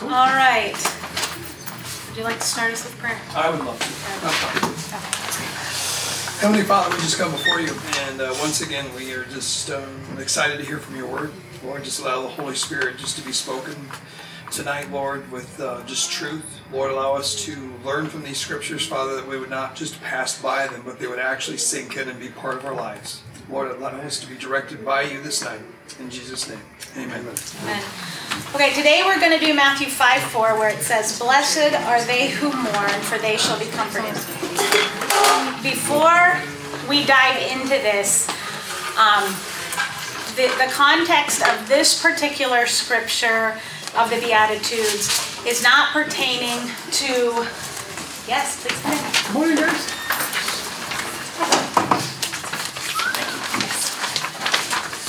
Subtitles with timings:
[0.00, 0.76] All right.
[2.08, 3.18] Would you like to start us with prayer?
[3.34, 3.84] I would love to.
[6.40, 7.74] Heavenly Father, we just come before you,
[8.06, 11.32] and uh, once again, we are just um, excited to hear from your word.
[11.64, 13.74] Lord, just allow the Holy Spirit just to be spoken
[14.52, 16.60] tonight, Lord, with uh, just truth.
[16.72, 20.40] Lord, allow us to learn from these scriptures, Father, that we would not just pass
[20.40, 23.22] by them, but they would actually sink in and be part of our lives.
[23.50, 25.60] Lord, allow us to be directed by you this night.
[25.98, 26.60] In Jesus' name,
[26.96, 27.26] amen.
[27.62, 27.82] Amen.
[28.54, 32.28] Okay, today we're going to do Matthew 5 4, where it says, Blessed are they
[32.28, 34.14] who mourn, for they shall be comforted.
[35.62, 36.40] Before
[36.88, 38.28] we dive into this,
[38.98, 39.24] um,
[40.36, 43.58] the, the context of this particular scripture
[43.96, 46.58] of the Beatitudes is not pertaining
[46.92, 47.46] to.
[48.26, 49.32] Yes, please come in.
[49.32, 49.94] Morning, guys.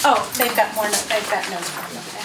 [0.05, 2.18] Oh, they've got more, they've got notes.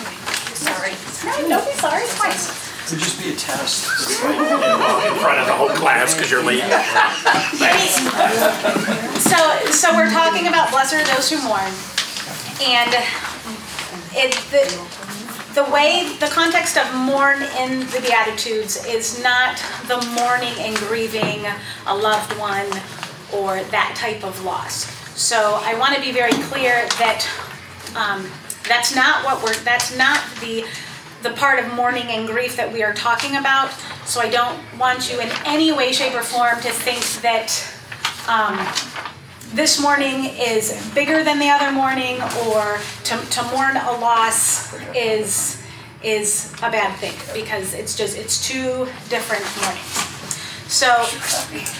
[0.64, 0.92] Sorry.
[1.24, 2.64] No, don't be sorry, it's fine.
[2.90, 3.88] Would just be a test.
[4.24, 6.64] in front of the whole class because you're late.
[9.20, 11.72] So, so we're talking about blessed are those who mourn,
[12.62, 12.94] and
[14.12, 14.68] it the
[15.54, 21.46] the way the context of mourn in the Beatitudes is not the mourning and grieving
[21.86, 22.66] a loved one
[23.32, 24.84] or that type of loss.
[25.18, 27.26] So I want to be very clear that
[27.96, 28.26] um,
[28.66, 30.64] that's not what we're that's not the
[31.22, 33.72] the part of mourning and grief that we are talking about.
[34.04, 37.48] So I don't want you in any way, shape, or form to think that
[38.28, 38.58] um,
[39.54, 45.62] this morning is bigger than the other morning or to, to mourn a loss is
[46.02, 50.14] is a bad thing because it's just it's two different mornings.
[50.70, 50.88] So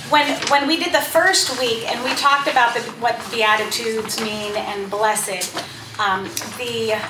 [0.09, 4.57] when when we did the first week and we talked about the, what beatitudes mean
[4.57, 5.53] and blessed,
[5.99, 6.25] um,
[6.59, 7.01] the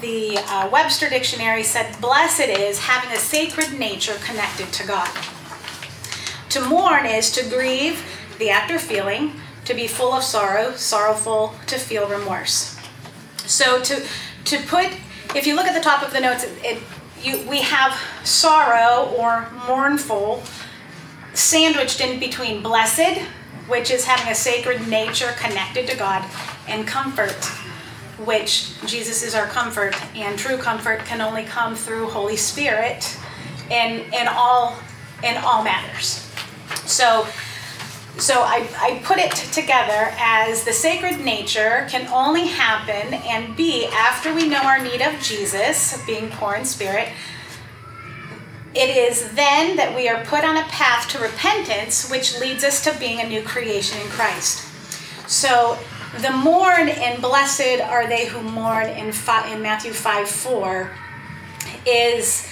[0.00, 5.10] the uh, Webster dictionary said blessed is having a sacred nature connected to God.
[6.50, 8.04] To mourn is to grieve,
[8.38, 9.32] the act or feeling,
[9.64, 12.78] to be full of sorrow, sorrowful, to feel remorse.
[13.46, 14.02] So to
[14.44, 14.86] to put,
[15.34, 16.82] if you look at the top of the notes, it, it
[17.22, 20.42] you we have sorrow or mournful
[21.32, 23.18] sandwiched in between blessed,
[23.68, 26.24] which is having a sacred nature connected to God,
[26.66, 27.50] and comfort,
[28.24, 33.16] which Jesus is our comfort, and true comfort can only come through Holy Spirit
[33.70, 34.76] in in all
[35.22, 36.26] in all matters.
[36.86, 37.26] So
[38.18, 43.86] so I, I put it together as the sacred nature can only happen and be
[43.86, 47.08] after we know our need of Jesus, being poor in spirit.
[48.74, 52.84] It is then that we are put on a path to repentance, which leads us
[52.84, 54.68] to being a new creation in Christ.
[55.26, 55.78] So
[56.18, 60.90] the mourn and blessed are they who mourn in, fi- in Matthew 5 4
[61.86, 62.48] is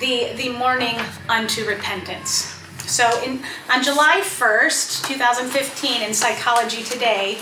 [0.00, 0.96] the, the mourning
[1.28, 2.58] unto repentance.
[2.86, 3.40] So in,
[3.70, 7.38] on July 1st, 2015, in Psychology Today,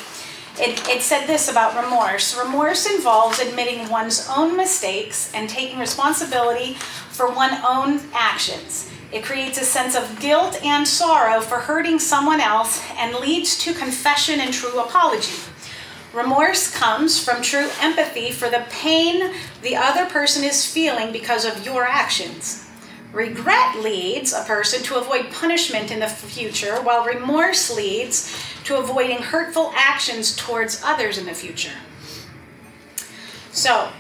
[0.58, 2.36] it, it said this about remorse.
[2.36, 6.74] Remorse involves admitting one's own mistakes and taking responsibility
[7.10, 8.90] for one's own actions.
[9.12, 13.72] It creates a sense of guilt and sorrow for hurting someone else and leads to
[13.72, 15.32] confession and true apology.
[16.12, 19.32] Remorse comes from true empathy for the pain
[19.62, 22.66] the other person is feeling because of your actions.
[23.12, 28.32] Regret leads a person to avoid punishment in the future, while remorse leads
[28.64, 31.72] to avoiding hurtful actions towards others in the future.
[33.52, 33.90] So,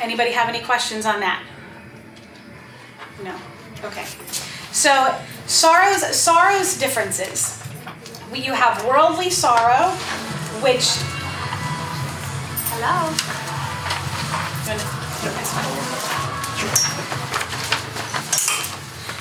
[0.00, 1.42] anybody have any questions on that?
[3.22, 3.36] No.
[3.84, 4.06] Okay.
[4.72, 5.14] So,
[5.46, 7.63] sorrows sorrows differences.
[8.34, 9.90] You have worldly sorrow,
[10.60, 10.90] which
[12.76, 13.14] Hello.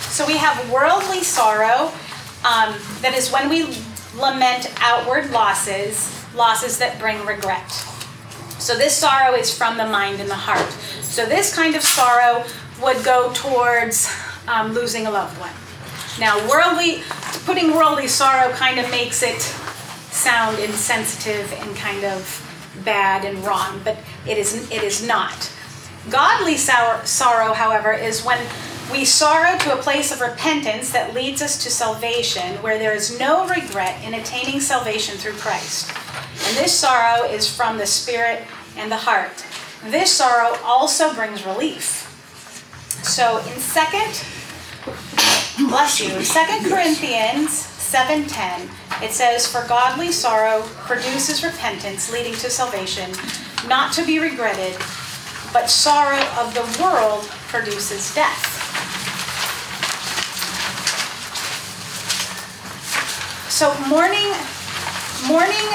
[0.10, 1.92] So we have worldly sorrow,
[2.44, 3.78] um, that is when we
[4.18, 7.70] lament outward losses, losses that bring regret.
[8.60, 10.72] So this sorrow is from the mind and the heart.
[11.02, 12.44] So this kind of sorrow
[12.82, 14.12] would go towards
[14.48, 15.63] um, losing a loved one.
[16.20, 17.02] Now, worldly,
[17.46, 19.42] putting worldly sorrow kind of makes it
[20.12, 22.40] sound insensitive and kind of
[22.86, 25.52] bad and wrong, but it is it is not.
[26.10, 28.40] Godly sour, sorrow, however, is when
[28.92, 33.18] we sorrow to a place of repentance that leads us to salvation, where there is
[33.20, 35.90] no regret in attaining salvation through Christ.
[36.48, 38.44] And this sorrow is from the spirit
[38.78, 39.46] and the heart.
[39.86, 42.10] This sorrow also brings relief.
[43.04, 44.24] So in second,
[45.58, 48.70] bless you, Second Corinthians 7:10,
[49.02, 53.14] it says, "For godly sorrow produces repentance, leading to salvation,
[53.68, 54.76] not to be regretted,
[55.54, 58.50] but sorrow of the world produces death.
[63.50, 64.34] So mourning,
[65.28, 65.70] mourning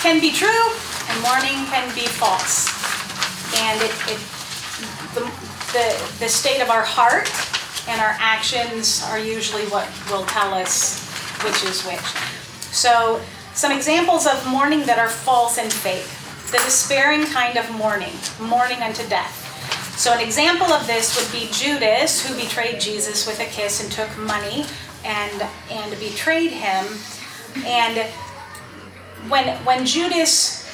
[0.00, 2.72] can be true and mourning can be false.
[3.60, 4.20] And it, it
[5.12, 5.20] the,
[5.76, 7.28] the, the state of our heart
[7.88, 11.04] and our actions are usually what will tell us
[11.44, 12.00] which is which.
[12.72, 13.20] So,
[13.52, 16.06] some examples of mourning that are false and fake.
[16.50, 19.40] The despairing kind of mourning, mourning unto death.
[19.98, 23.92] So, an example of this would be Judas, who betrayed Jesus with a kiss and
[23.92, 24.64] took money
[25.04, 26.86] and, and betrayed him.
[27.64, 28.10] And
[29.28, 30.66] when, when Judas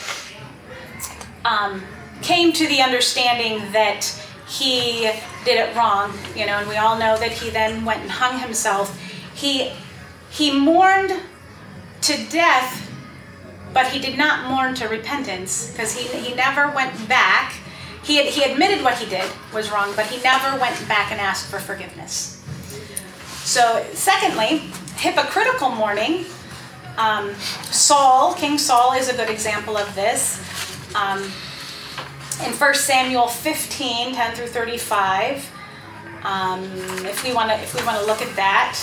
[1.44, 1.82] um,
[2.22, 4.10] came to the understanding that
[4.50, 5.02] he
[5.44, 8.40] did it wrong, you know, and we all know that he then went and hung
[8.40, 9.00] himself.
[9.34, 9.72] He
[10.30, 11.12] he mourned
[12.02, 12.90] to death,
[13.72, 17.54] but he did not mourn to repentance because he, he never went back.
[18.02, 21.50] He, he admitted what he did was wrong, but he never went back and asked
[21.50, 22.42] for forgiveness.
[23.44, 24.62] So, secondly,
[24.96, 26.24] hypocritical mourning.
[26.96, 27.34] Um,
[27.70, 30.40] Saul, King Saul, is a good example of this.
[30.94, 31.30] Um,
[32.44, 35.50] in 1 Samuel 15, 10 through 35,
[36.24, 36.64] um,
[37.06, 38.78] if we want to if we want to look at that.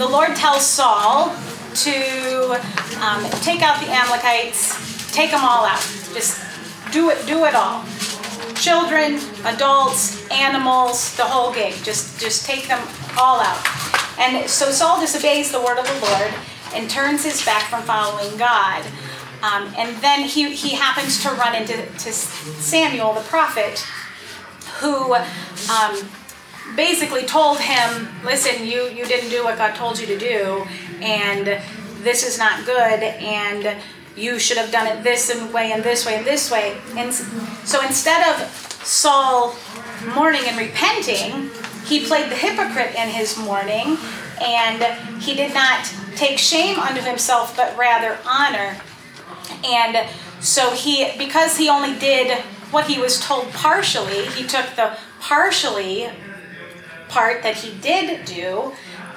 [0.00, 1.28] The Lord tells Saul
[1.74, 2.60] to
[3.02, 5.82] um, take out the Amalekites, take them all out,
[6.14, 6.40] just
[6.90, 7.84] do it, do it all.
[8.54, 11.74] Children, adults, animals, the whole gig.
[11.84, 12.80] Just just take them
[13.18, 13.60] all out.
[14.18, 16.32] And so Saul disobeys the word of the Lord
[16.74, 18.82] and turns his back from following God.
[19.42, 23.80] Um, and then he, he happens to run into to Samuel, the prophet,
[24.80, 26.08] who um,
[26.80, 30.66] basically told him, listen, you, you didn't do what God told you to do,
[31.02, 31.60] and
[32.02, 33.76] this is not good, and
[34.16, 36.78] you should have done it this and way and this way and this way.
[36.96, 38.48] And so instead of
[38.82, 39.54] Saul
[40.14, 41.50] mourning and repenting,
[41.84, 43.98] he played the hypocrite in his mourning,
[44.40, 44.82] and
[45.20, 45.84] he did not
[46.16, 48.80] take shame unto himself, but rather honor
[49.64, 50.08] and
[50.40, 52.38] so he, because he only did
[52.70, 56.08] what he was told partially, he took the partially
[57.10, 58.72] part that he did do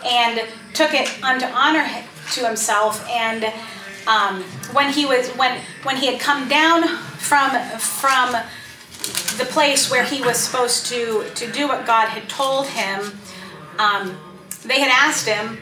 [0.05, 0.41] and
[0.73, 1.87] took it unto honor
[2.33, 3.07] to himself.
[3.09, 3.45] And
[4.07, 4.43] um,
[4.73, 6.87] when he was when when he had come down
[7.17, 8.31] from from
[9.37, 13.17] the place where he was supposed to to do what God had told him,
[13.79, 14.17] um,
[14.65, 15.57] they had asked him,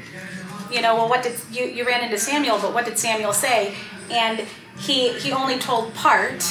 [0.72, 2.60] you know, well, what did you you ran into Samuel?
[2.60, 3.76] But what did Samuel say?
[4.10, 4.46] And
[4.78, 6.44] he he only told part.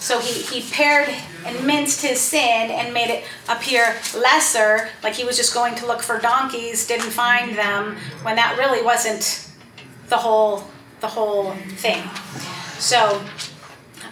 [0.00, 1.14] So he, he pared
[1.44, 5.86] and minced his sin and made it appear lesser, like he was just going to
[5.86, 9.46] look for donkeys, didn't find them, when that really wasn't
[10.08, 10.64] the whole
[11.00, 12.02] the whole thing.
[12.78, 13.22] So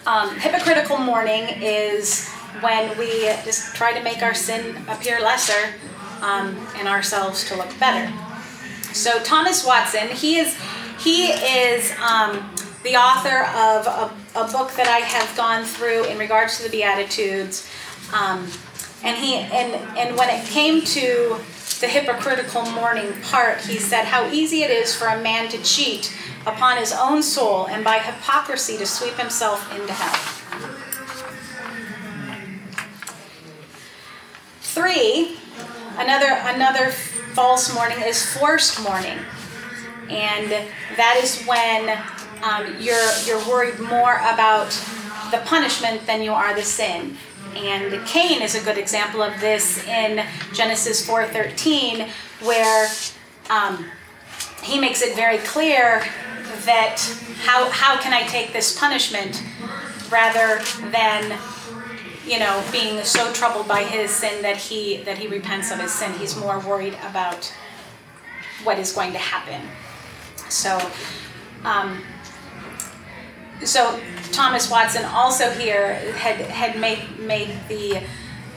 [0.07, 2.28] um, hypocritical mourning is
[2.61, 5.75] when we just try to make our sin appear lesser
[6.23, 8.12] um, and ourselves to look better.
[8.92, 10.57] So Thomas Watson, he is
[10.99, 12.50] he is um,
[12.82, 16.70] the author of a, a, book that I have gone through in regards to the
[16.70, 17.68] Beatitudes.
[18.12, 18.47] Um,
[19.02, 21.38] and he and and when it came to
[21.80, 26.12] the hypocritical mourning part, he said how easy it is for a man to cheat
[26.47, 30.38] upon his own soul and by hypocrisy to sweep himself into hell.
[34.61, 35.37] Three,
[35.99, 39.18] another another false mourning is forced mourning.
[40.08, 40.50] And
[40.97, 41.99] that is when
[42.42, 44.71] um, you're you're worried more about
[45.30, 47.16] the punishment than you are the sin.
[47.57, 52.09] And Cain is a good example of this in Genesis 4:13,
[52.42, 52.88] where
[53.50, 53.87] um,
[54.62, 56.04] he makes it very clear
[56.64, 57.00] that
[57.45, 59.42] how how can I take this punishment
[60.11, 61.38] rather than
[62.26, 65.92] you know being so troubled by his sin that he that he repents of his
[65.92, 66.12] sin.
[66.14, 67.52] He's more worried about
[68.64, 69.61] what is going to happen.
[70.49, 70.78] So.
[71.64, 72.02] Um,
[73.65, 74.00] so
[74.33, 78.03] Thomas Watson also here had had made made the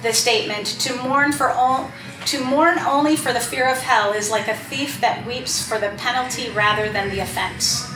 [0.01, 1.91] the statement to mourn for all
[2.25, 5.79] to mourn only for the fear of hell is like a thief that weeps for
[5.79, 7.87] the penalty rather than the offense.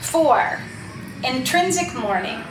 [0.00, 0.58] Four,
[1.22, 2.42] intrinsic mourning.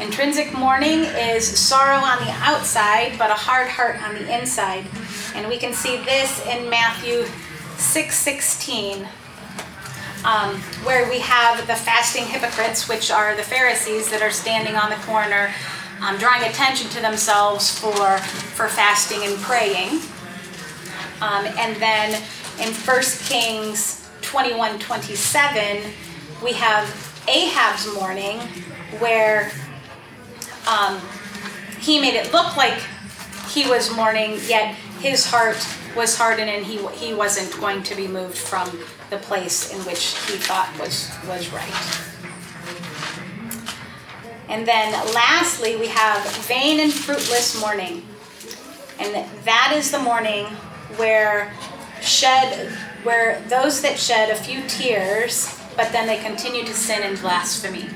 [0.00, 4.84] Intrinsic mourning is sorrow on the outside, but a hard heart on the inside.
[5.34, 7.24] And we can see this in Matthew
[7.76, 9.08] 6 16
[10.24, 14.90] um, where we have the fasting hypocrites, which are the Pharisees that are standing on
[14.90, 15.52] the corner,
[16.00, 20.00] um, drawing attention to themselves for, for fasting and praying.
[21.20, 22.22] Um, and then
[22.60, 25.90] in 1 Kings 21 27,
[26.42, 26.88] we have
[27.28, 28.40] Ahab's mourning,
[28.98, 29.50] where
[30.66, 31.00] um,
[31.80, 32.80] he made it look like
[33.50, 35.56] he was mourning, yet his heart
[35.94, 38.68] was hardened and he, he wasn't going to be moved from
[39.14, 42.04] the place in which he thought was, was right.
[44.48, 48.02] And then lastly, we have vain and fruitless mourning.
[48.98, 50.46] And that is the mourning
[50.96, 51.52] where
[52.00, 52.70] shed
[53.04, 57.88] where those that shed a few tears, but then they continue to sin and blasphemy.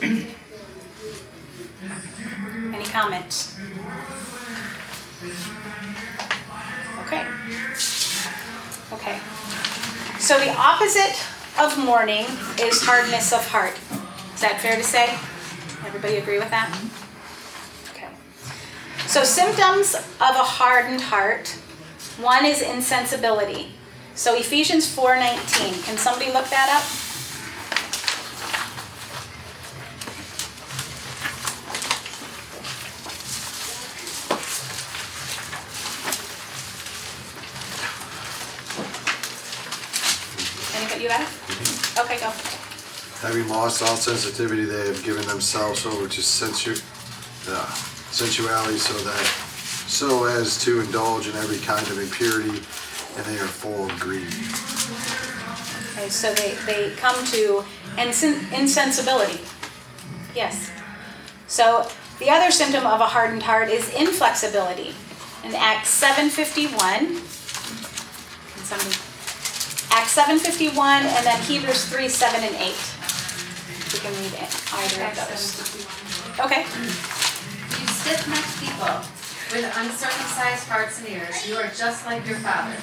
[2.74, 3.58] Any comments?
[7.06, 7.26] Okay.
[8.92, 9.18] Okay.
[10.18, 11.18] So the opposite
[11.58, 12.26] of mourning
[12.60, 13.78] is hardness of heart.
[14.34, 15.10] Is that fair to say?
[15.86, 16.68] Everybody agree with that?
[17.90, 18.08] Okay.
[19.06, 21.48] So symptoms of a hardened heart.
[22.20, 23.72] One is insensibility.
[24.14, 25.82] So Ephesians 4:19.
[25.84, 26.84] Can somebody look that up?
[40.74, 41.20] Anybody, you got?
[41.98, 42.30] Okay, go.
[43.20, 46.80] Having lost all sensitivity, they have given themselves over to sensu-
[47.48, 47.66] uh,
[48.10, 49.24] sensuality so that
[49.88, 52.62] so as to indulge in every kind of impurity,
[53.16, 54.26] and they are full of greed.
[55.92, 57.64] Okay, so they, they come to
[57.96, 59.40] insen- insensibility.
[60.34, 60.70] Yes.
[61.46, 61.86] So
[62.18, 64.94] the other symptom of a hardened heart is inflexibility.
[65.44, 68.96] In Acts 7:51, can somebody-
[69.92, 72.74] Acts 7:51 and then Hebrews 3, 7 and 8.
[73.92, 75.60] We can read it, either of those.
[76.40, 76.64] Okay.
[76.64, 78.88] You stiff-necked people
[79.52, 82.74] with uncircumcised hearts and ears, you are just like your father.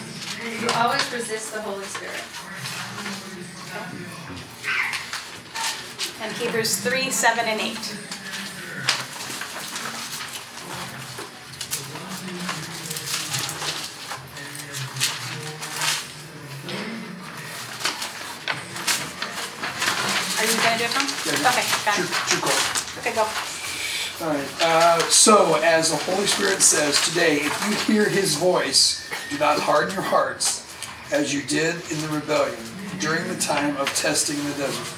[0.62, 2.22] You always resist the Holy Spirit.
[6.22, 8.19] And Hebrews 3, 7 and 8.
[20.80, 21.06] Do it, Tom?
[21.26, 21.50] Yeah.
[21.52, 22.28] Okay, got True, it.
[22.32, 22.56] true call.
[23.00, 23.28] Okay, go.
[24.24, 24.50] All right.
[24.62, 29.60] Uh, so, as the Holy Spirit says today, if you hear His voice, do not
[29.60, 30.66] harden your hearts,
[31.12, 32.58] as you did in the rebellion
[33.00, 34.96] during the time of testing in the desert.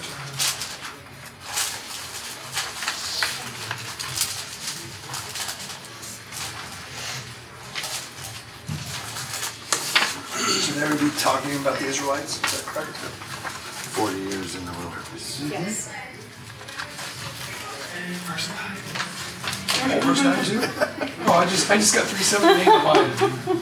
[10.61, 12.35] Should they be talking about the Israelites?
[12.35, 12.89] Is that correct?
[13.91, 15.41] Forty years in the wilderness.
[15.49, 15.93] Yes.
[19.83, 20.59] Oh, verse nine too?
[21.25, 23.61] Oh, I just I just got three seven and eight in mind.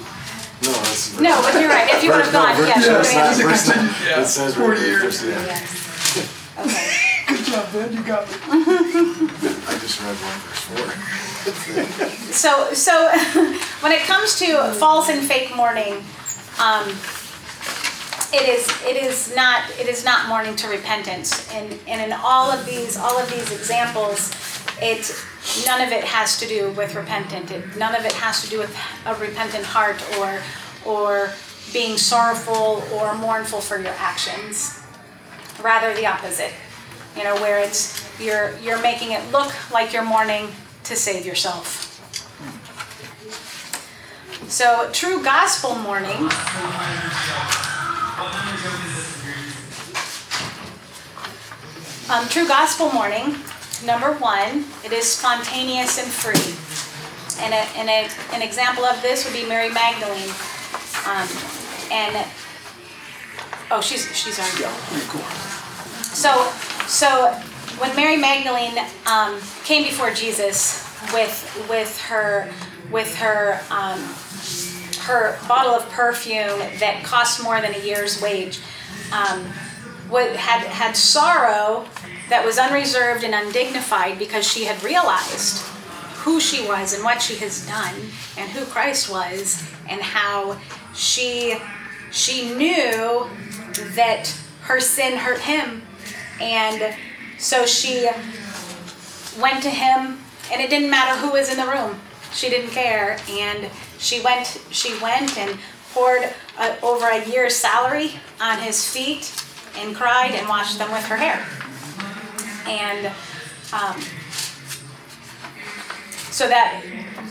[0.63, 1.19] No, that's.
[1.19, 2.86] No, but you're right, if you would have gone, Verse- yes.
[2.86, 3.48] no, you verse would have nine, answered.
[3.48, 3.86] verse nine.
[4.09, 5.24] Yeah, It says 40 right here, years.
[5.24, 5.29] yeah.
[5.45, 6.25] Yes.
[6.59, 6.95] Okay.
[7.29, 7.93] Good job, Ben.
[7.93, 8.36] You got me.
[8.48, 10.88] I just read one verse four.
[12.33, 13.09] So, so
[13.81, 16.03] when it comes to false and fake mourning,
[16.59, 16.89] um,
[18.31, 22.51] it is it is not it is not mourning to repentance, and and in all
[22.51, 24.31] of these all of these examples,
[24.81, 25.12] it
[25.65, 27.50] none of it has to do with repentant.
[27.51, 30.41] It, none of it has to do with a repentant heart or
[30.86, 31.31] or
[31.74, 34.79] being sorrowful or mournful for your actions.
[35.62, 36.53] Rather, the opposite.
[37.17, 40.50] You know, where it's you're you're making it look like you're mourning
[40.83, 41.88] to save yourself.
[44.48, 46.29] So, true gospel mourning.
[52.10, 53.36] Um, true gospel Morning,
[53.86, 56.56] number one, it is spontaneous and free.
[57.46, 60.30] And, a, and a, an example of this would be Mary Magdalene.
[61.08, 61.28] Um,
[61.92, 62.28] and,
[63.72, 65.22] oh, she's, she's already Yeah, cool.
[66.01, 66.51] so,
[66.88, 67.32] so
[67.80, 72.51] when Mary Magdalene um, came before Jesus with with her
[72.92, 73.62] with her
[75.10, 78.60] her bottle of perfume that cost more than a year's wage,
[79.12, 79.44] um,
[80.08, 81.86] what had had sorrow
[82.30, 85.66] that was unreserved and undignified because she had realized
[86.24, 87.96] who she was and what she has done
[88.38, 90.60] and who Christ was and how
[90.94, 91.58] she
[92.12, 93.28] she knew
[93.96, 95.82] that her sin hurt him.
[96.39, 96.96] And
[97.38, 98.10] so she
[99.39, 100.20] went to him,
[100.51, 102.00] and it didn't matter who was in the room.
[102.33, 103.17] She didn't care.
[103.29, 105.59] And she went, she went and
[105.93, 106.33] poured
[106.83, 109.33] over a year's salary on his feet
[109.77, 111.45] and cried and washed them with her hair.
[112.67, 113.07] And
[113.74, 114.01] um,
[116.31, 116.83] so that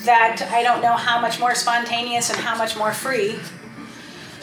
[0.05, 3.37] that I don't know how much more spontaneous and how much more free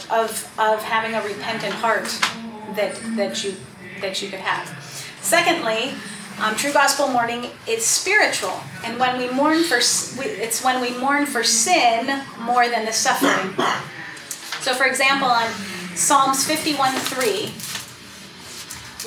[0.09, 2.07] of of having a repentant heart
[2.75, 3.55] that that you
[4.01, 4.67] that you could have.
[5.21, 5.93] Secondly,
[6.42, 11.25] um, true gospel mourning is spiritual, and when we mourn for it's when we mourn
[11.25, 13.56] for sin more than the suffering.
[14.62, 15.50] So, for example, on
[15.96, 17.51] Psalms 51:3,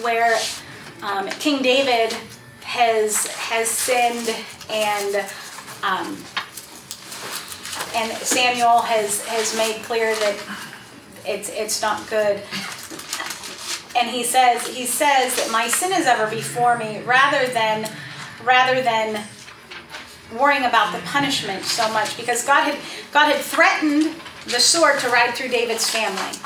[0.03, 0.39] where
[1.03, 2.17] um, King David
[2.63, 4.35] has has sinned
[4.71, 5.17] and
[5.83, 6.17] um,
[7.95, 10.37] and Samuel has has made clear that
[11.27, 12.41] it's it's not good.
[13.97, 17.91] And he says he says that my sin is ever before me, rather than
[18.45, 19.25] rather than
[20.39, 22.79] worrying about the punishment so much, because God had
[23.13, 24.15] God had threatened
[24.45, 26.39] the sword to ride through David's family.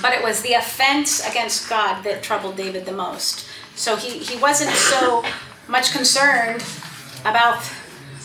[0.00, 3.46] But it was the offense against God that troubled David the most.
[3.74, 5.24] So he, he wasn't so
[5.68, 6.64] much concerned
[7.24, 7.62] about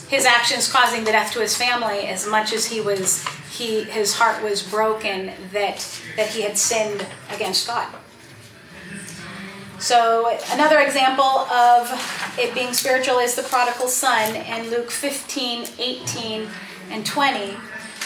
[0.07, 4.15] his actions causing the death to his family as much as he was he his
[4.15, 7.87] heart was broken that that he had sinned against God.
[9.79, 11.91] So another example of
[12.37, 16.47] it being spiritual is the prodigal son in Luke 15, 18,
[16.89, 17.51] and 20,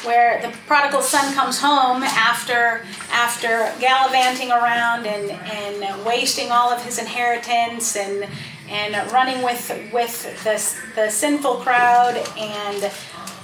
[0.03, 6.83] where the prodigal son comes home after after gallivanting around and, and wasting all of
[6.83, 8.27] his inheritance and
[8.69, 12.91] and running with with the, the sinful crowd and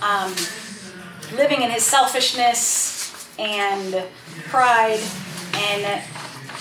[0.02, 0.34] um,
[1.38, 4.04] living in his selfishness and
[4.46, 5.00] pride
[5.54, 6.04] and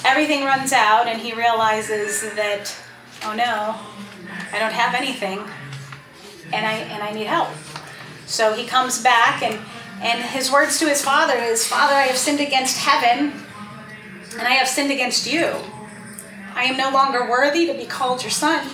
[0.07, 2.75] everything runs out and he realizes that
[3.25, 3.75] oh no
[4.53, 5.39] i don't have anything
[6.53, 7.49] and i and i need help.
[8.27, 9.59] So he comes back and
[10.03, 13.33] and his words to his father is father i have sinned against heaven
[14.39, 15.55] and i have sinned against you.
[16.55, 18.67] I am no longer worthy to be called your son.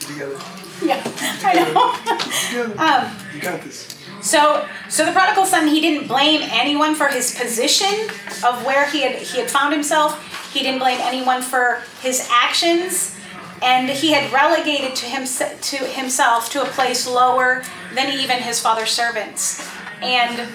[0.00, 0.38] Together.
[0.82, 1.02] yeah
[1.44, 2.78] i know.
[2.78, 3.91] Um, You got this.
[4.22, 8.08] So, so the prodigal son, he didn't blame anyone for his position
[8.44, 10.52] of where he had he had found himself.
[10.52, 13.16] He didn't blame anyone for his actions,
[13.62, 18.60] and he had relegated to him to himself to a place lower than even his
[18.60, 19.68] father's servants,
[20.00, 20.48] and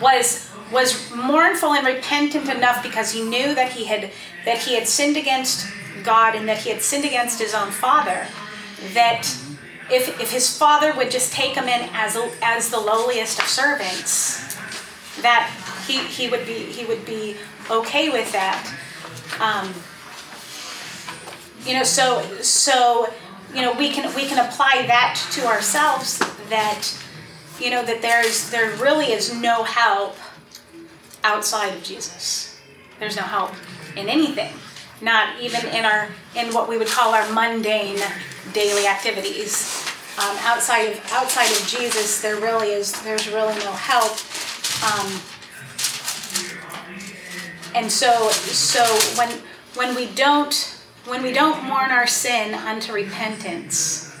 [0.00, 4.10] was was mournful and repentant enough because he knew that he had
[4.44, 5.66] that he had sinned against
[6.04, 8.26] God and that he had sinned against his own father.
[8.92, 9.34] That
[9.92, 14.56] if, if his father would just take him in as as the lowliest of servants,
[15.20, 15.52] that
[15.86, 17.36] he, he would be he would be
[17.70, 18.72] okay with that.
[19.38, 19.72] Um,
[21.66, 23.12] you know, so so
[23.54, 26.88] you know we can we can apply that to ourselves that
[27.60, 30.16] you know that there's there really is no help
[31.22, 32.58] outside of Jesus.
[32.98, 33.52] There's no help
[33.94, 34.52] in anything,
[35.02, 38.00] not even in our in what we would call our mundane
[38.52, 39.81] daily activities.
[40.18, 44.12] Um, outside of outside of Jesus, there really is there's really no help.
[44.84, 45.20] Um,
[47.74, 48.84] and so so
[49.16, 49.40] when
[49.74, 54.14] when we don't when we don't mourn our sin unto repentance,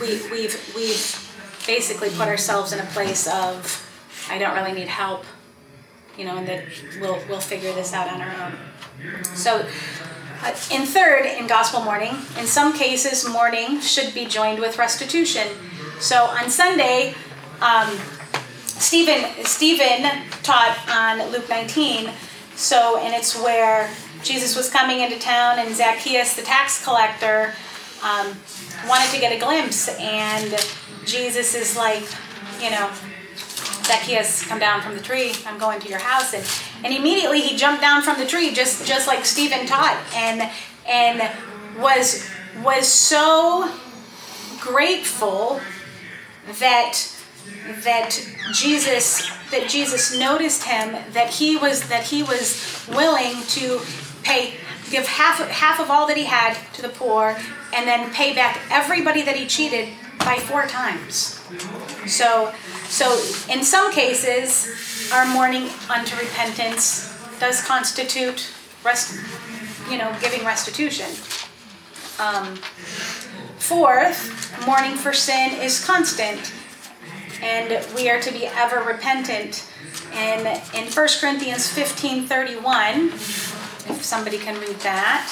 [0.00, 3.80] we we've we've basically put ourselves in a place of
[4.28, 5.24] I don't really need help,
[6.18, 6.64] you know, and that
[7.00, 8.52] we'll we'll figure this out on our own.
[9.34, 9.66] So,
[10.44, 15.48] uh, in third, in gospel mourning, in some cases, mourning should be joined with restitution.
[16.00, 17.14] So on Sunday,
[17.62, 17.98] um,
[18.66, 20.02] Stephen Stephen
[20.42, 22.10] taught on Luke 19.
[22.56, 23.90] So and it's where
[24.22, 27.54] Jesus was coming into town, and Zacchaeus, the tax collector,
[28.02, 28.36] um,
[28.86, 30.54] wanted to get a glimpse, and
[31.06, 32.04] Jesus is like,
[32.60, 32.90] you know,
[33.84, 35.32] Zacchaeus, come down from the tree.
[35.46, 36.44] I'm going to your house, and
[36.84, 40.50] and immediately he jumped down from the tree, just just like Stephen taught, and
[40.86, 41.32] and
[41.80, 42.28] was
[42.62, 43.72] was so
[44.60, 45.60] grateful
[46.60, 47.10] that
[47.82, 48.10] that
[48.52, 53.80] Jesus that Jesus noticed him that he was that he was willing to
[54.22, 54.54] pay
[54.90, 57.36] give half half of all that he had to the poor
[57.74, 61.40] and then pay back everybody that he cheated by four times.
[62.06, 62.52] So
[62.88, 63.06] so
[63.50, 68.50] in some cases our mourning unto repentance does constitute
[68.84, 69.18] rest
[69.90, 71.10] you know giving restitution.
[72.18, 72.56] Um,
[73.58, 76.52] fourth, mourning for sin is constant
[77.44, 79.70] and we are to be ever repentant
[80.14, 85.30] in, in 1 Corinthians 15 31, if somebody can read that.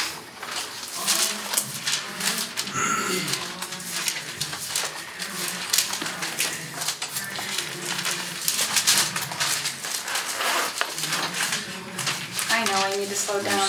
[12.50, 13.68] I know, I need to slow down.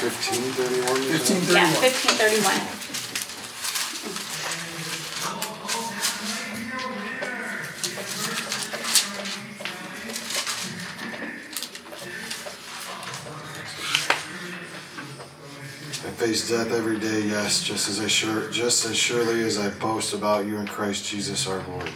[0.00, 1.02] Fifteen thirty-one.
[1.02, 2.56] Fifteen Yeah, thirty-one.
[2.56, 2.88] 1531.
[16.00, 19.68] I face death every day, yes, just as I sure, just as surely as I
[19.70, 21.90] boast about you in Christ Jesus our Lord.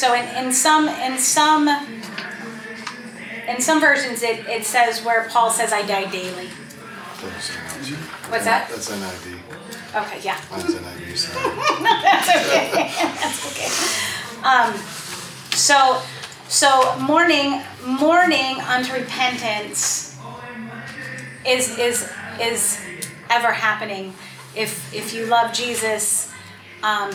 [0.00, 1.68] So in, in some in some
[3.46, 6.46] in some versions it, it says where Paul says I die daily.
[8.30, 8.70] What's that?
[8.70, 9.40] That's an NIV.
[9.94, 10.40] Okay, yeah.
[10.50, 11.54] Mine's NIV, sorry.
[12.02, 12.90] That's okay.
[13.20, 13.68] That's okay.
[14.42, 14.74] Um,
[15.50, 16.00] so
[16.48, 20.16] so mourning mourning unto repentance
[21.46, 22.10] is is
[22.40, 22.80] is
[23.28, 24.14] ever happening
[24.56, 26.32] if if you love Jesus.
[26.82, 27.10] Um,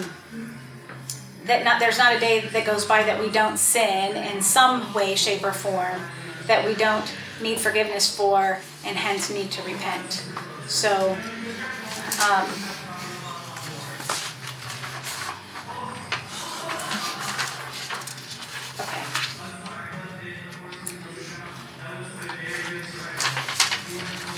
[1.45, 4.93] that not there's not a day that goes by that we don't sin in some
[4.93, 6.01] way, shape, or form
[6.47, 10.25] that we don't need forgiveness for and hence need to repent.
[10.67, 11.17] So,
[12.23, 12.49] um,
[18.79, 19.03] okay.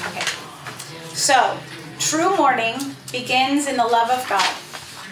[0.07, 0.25] Okay.
[1.13, 1.57] So,
[1.99, 2.75] true mourning
[3.11, 4.66] begins in the love of God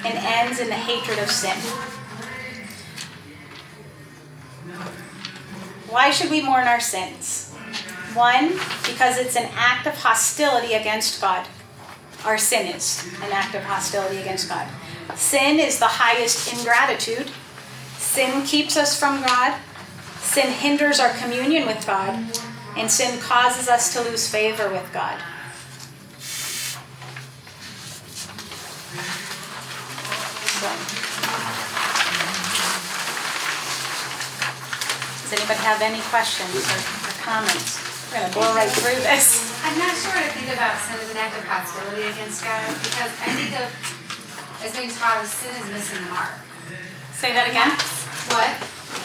[0.05, 1.57] and ends in the hatred of sin.
[5.89, 7.51] Why should we mourn our sins?
[8.13, 8.51] One,
[8.85, 11.47] because it's an act of hostility against God.
[12.23, 14.67] Our sin is an act of hostility against God.
[15.15, 17.31] Sin is the highest ingratitude.
[17.97, 19.59] Sin keeps us from God.
[20.19, 22.31] Sin hinders our communion with God.
[22.77, 25.19] And sin causes us to lose favor with God.
[35.21, 37.81] Does anybody have any questions or or comments?
[38.09, 39.41] We're gonna blow right through this.
[39.65, 43.09] I'm not sure I think about sin as an act of hostility against God, because
[43.25, 43.65] I think of,
[44.61, 46.33] as being taught as sin is missing the mark.
[47.17, 47.73] Say that again?
[48.33, 48.49] What?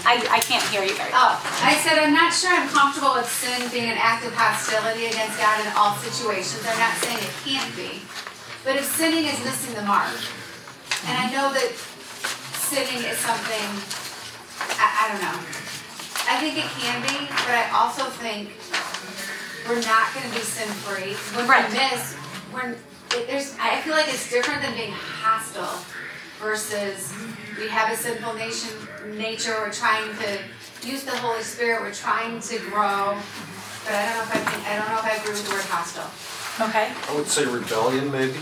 [0.05, 1.65] I, I can't hear you very Oh, well.
[1.65, 5.37] I said I'm not sure I'm comfortable with sin being an act of hostility against
[5.37, 6.65] God in all situations.
[6.65, 8.01] I'm not saying it can't be.
[8.65, 10.13] But if sinning is missing the mark,
[11.07, 11.71] and I know that
[12.61, 13.69] sinning is something,
[14.79, 15.39] I, I don't know.
[16.29, 18.51] I think it can be, but I also think
[19.69, 21.15] we're not gonna be sin-free.
[21.37, 21.67] When Right.
[21.69, 22.15] we miss,
[22.53, 22.77] when,
[23.17, 25.83] it, there's, I feel like it's different than being hostile
[26.39, 27.13] versus
[27.59, 28.71] we have a sinful nation,
[29.17, 30.39] nature, we're trying to
[30.87, 33.17] use the Holy Spirit, we're trying to grow.
[33.85, 35.55] But I don't know if I think, I don't know if I agree with the
[35.55, 36.11] word hostile.
[36.69, 38.39] Okay, I would say rebellion, maybe.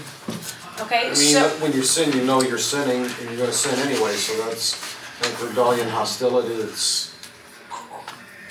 [0.80, 3.78] Okay, I mean, so, when you sin, you know you're sinning, and you're gonna sin
[3.88, 7.14] anyway, so that's, like rebellion, hostility, it's,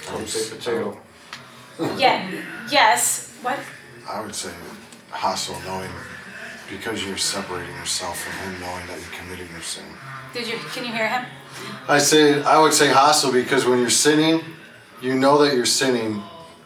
[0.09, 0.97] I would say potato.
[1.97, 2.31] yeah,
[2.71, 3.59] yes, what?
[4.09, 4.53] I would say
[5.09, 5.89] hostile knowing
[6.69, 9.85] because you're separating yourself from him knowing that you're committing your sin.
[10.33, 11.25] Did you, can you hear him?
[11.87, 14.43] I say I would say hostile because when you're sinning,
[15.01, 16.21] you know that you're sinning.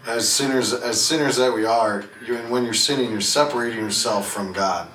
[0.08, 4.28] As sinners, as sinners that we are, you and when you're sinning, you're separating yourself
[4.28, 4.88] from God,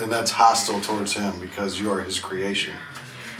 [0.00, 2.74] and that's hostile towards Him because you are His creation.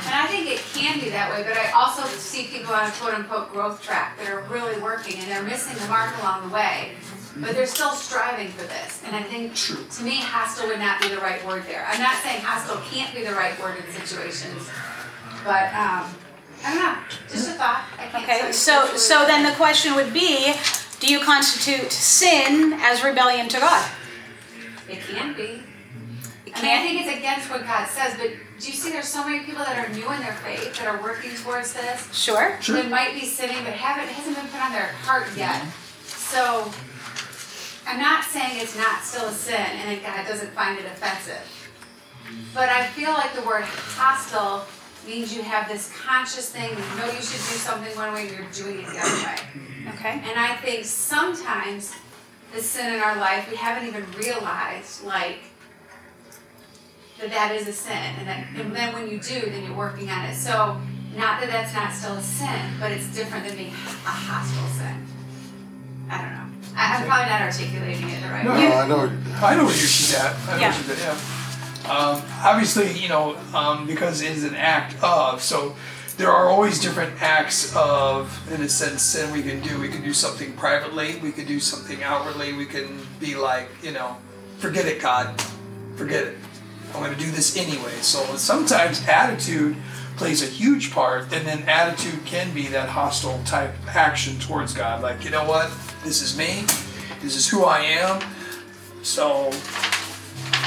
[0.05, 2.93] And I think it can be that way, but I also see people on a
[2.93, 6.55] quote unquote growth track that are really working and they're missing the mark along the
[6.55, 6.93] way.
[7.39, 9.03] But they're still striving for this.
[9.05, 11.87] And I think to me, hostile would not be the right word there.
[11.91, 14.71] I'm not saying hostile can't be the right word in situations.
[15.45, 16.09] But um,
[16.65, 16.97] I don't know.
[17.29, 17.85] Just a thought.
[17.99, 20.55] I can't Okay, so, so then the question would be,
[21.01, 23.91] do you constitute sin as rebellion to God?
[24.89, 25.63] It can be.
[26.57, 29.09] It I mean, I think it's against what God says, but do you see there's
[29.09, 32.13] so many people that are new in their faith that are working towards this?
[32.15, 35.61] Sure, They might be sinning, but haven't, hasn't been put on their heart yet.
[35.61, 35.71] Mm-hmm.
[36.07, 36.73] So,
[37.87, 41.45] I'm not saying it's not still a sin and that God doesn't find it offensive.
[42.53, 44.67] But I feel like the word hostile
[45.07, 48.37] means you have this conscious thing, you know you should do something one way, and
[48.37, 49.37] you're doing it the other way.
[49.95, 51.95] okay, And I think sometimes
[52.53, 55.39] the sin in our life, we haven't even realized, like,
[57.21, 60.09] that that is a sin, and that, and then when you do, then you're working
[60.11, 60.35] on it.
[60.35, 60.79] So,
[61.17, 65.07] not that that's not still a sin, but it's different than being a hostile sin.
[66.11, 66.47] I don't know.
[66.77, 68.69] I, I'm probably not articulating it the right No, way.
[68.69, 70.37] No, I know, I know where she's at.
[70.49, 70.71] I know Yeah.
[70.71, 70.99] where she's at,
[71.85, 71.91] yeah.
[71.91, 75.75] Um, obviously, you know, um, because it is an act of, so
[76.19, 79.81] there are always different acts of, in a sense, sin we can do.
[79.81, 83.93] We can do something privately, we could do something outwardly, we can be like, you
[83.93, 84.17] know,
[84.59, 85.41] forget it, God,
[85.97, 86.39] forget it.
[86.95, 87.93] I'm gonna do this anyway.
[88.01, 89.77] So sometimes attitude
[90.17, 95.03] plays a huge part, and then attitude can be that hostile type action towards God.
[95.03, 95.71] Like, you know what?
[96.05, 96.65] This is me.
[97.21, 98.23] This is who I am.
[99.03, 99.51] So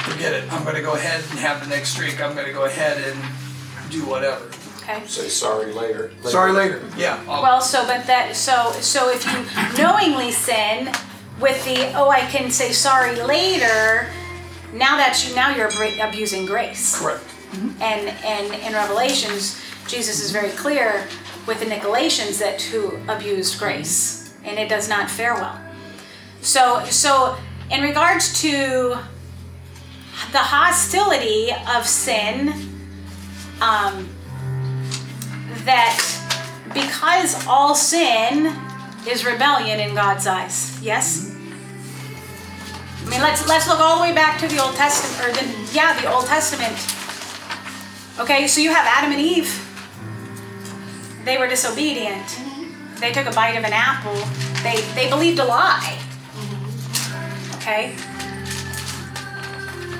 [0.03, 0.51] forget it.
[0.53, 2.21] I'm gonna go ahead and have the next drink.
[2.21, 4.45] I'm gonna go ahead and do whatever.
[4.83, 5.01] Okay.
[5.07, 6.11] Say sorry later.
[6.23, 6.81] Sorry later.
[6.97, 7.19] Yeah.
[7.27, 10.91] I'll- Well, so, but that, so, so if you knowingly sin
[11.39, 14.07] with the, oh, I can say sorry later,
[14.73, 15.69] now that you, now you're
[16.01, 16.99] abusing grace.
[16.99, 17.23] correct.
[17.81, 21.07] And, and in Revelations, Jesus is very clear
[21.47, 25.59] with the Nicolaitans that who abused grace, and it does not fare well.
[26.41, 27.37] So, so
[27.71, 28.97] in regards to
[30.31, 32.53] the hostility of sin,
[33.61, 34.07] um,
[35.65, 36.19] that
[36.73, 38.55] because all sin
[39.07, 41.28] is rebellion in God's eyes, yes.
[43.09, 45.73] I mean, let's let's look all the way back to the Old Testament, or the
[45.73, 46.77] yeah, the Old Testament.
[48.19, 49.49] Okay, so you have Adam and Eve.
[51.25, 52.39] They were disobedient.
[52.99, 54.13] They took a bite of an apple.
[54.61, 55.97] They they believed a lie.
[57.55, 57.95] Okay.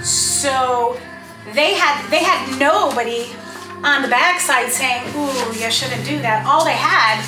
[0.04, 0.95] So
[1.56, 3.26] they had they had nobody
[3.84, 7.26] on the backside saying, "Ooh, you shouldn't do that." All they had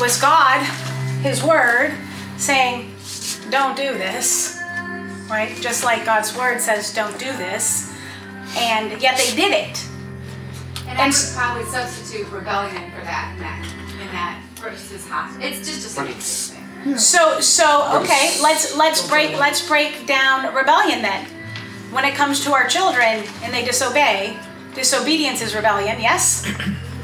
[0.00, 0.58] was God,
[1.22, 1.94] His Word,
[2.36, 2.92] saying,
[3.48, 4.53] "Don't do this."
[5.34, 5.60] Right?
[5.60, 7.92] Just like God's Word says, "Don't do this,"
[8.56, 9.84] and yet they did it.
[10.86, 15.42] And I would probably substitute rebellion for that in that, in that versus hostile.
[15.42, 16.96] It's just a semantics thing.
[16.96, 21.26] So so okay, let's let's break let's break down rebellion then.
[21.90, 24.36] When it comes to our children and they disobey,
[24.74, 26.46] disobedience is rebellion, yes?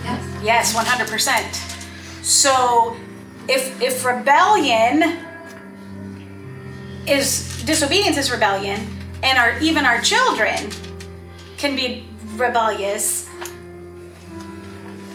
[0.03, 0.73] Yes.
[0.73, 2.25] Yes, 100%.
[2.25, 2.97] So
[3.49, 5.19] if if rebellion
[7.07, 8.85] is disobedience is rebellion
[9.23, 10.57] and our even our children
[11.57, 12.05] can be
[12.35, 13.29] rebellious.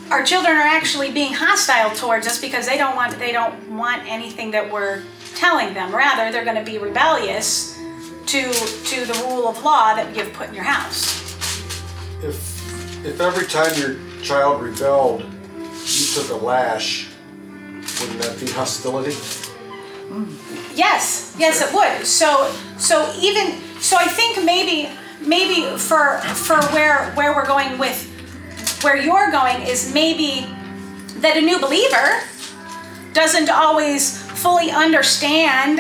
[0.10, 4.10] Our children are actually being hostile towards us because they don't want they don't want
[4.10, 5.04] anything that we're
[5.36, 5.94] telling them.
[5.94, 7.78] Rather they're going to be rebellious
[8.28, 11.36] to to the rule of law that you've put in your house.
[12.24, 17.10] If, if every time your child rebelled, you took a lash,
[18.00, 19.12] wouldn't that be hostility?
[20.08, 20.45] Mm.
[20.76, 22.06] Yes, yes, it would.
[22.06, 24.90] So, so even so, I think maybe
[25.22, 28.12] maybe for for where where we're going with
[28.84, 30.46] where you're going is maybe
[31.22, 32.20] that a new believer
[33.14, 35.80] doesn't always fully understand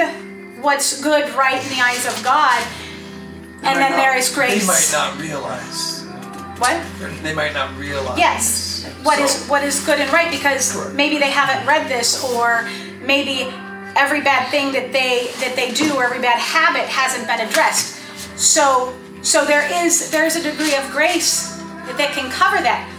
[0.63, 2.63] what's good, right in the eyes of God,
[3.61, 4.61] They and then not- there is grace.
[4.61, 6.01] They might not realize.
[6.57, 6.79] What?
[7.21, 8.17] They might not realize.
[8.17, 8.85] Yes.
[9.03, 12.65] What is So- what is good and right because maybe they haven't read this or
[13.01, 13.51] maybe
[13.95, 17.95] every bad thing that they that they do or every bad habit hasn't been addressed.
[18.37, 21.55] So so there is there is a degree of grace
[21.87, 22.91] that, that can cover that.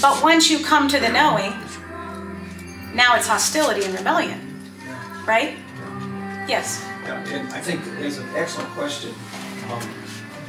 [0.00, 1.52] But once you come to the knowing,
[2.94, 4.40] now it's hostility and rebellion.
[5.26, 5.56] Right?
[6.48, 6.84] Yes.
[7.04, 9.14] Yeah, and I think it's an excellent question.
[9.70, 9.80] Um,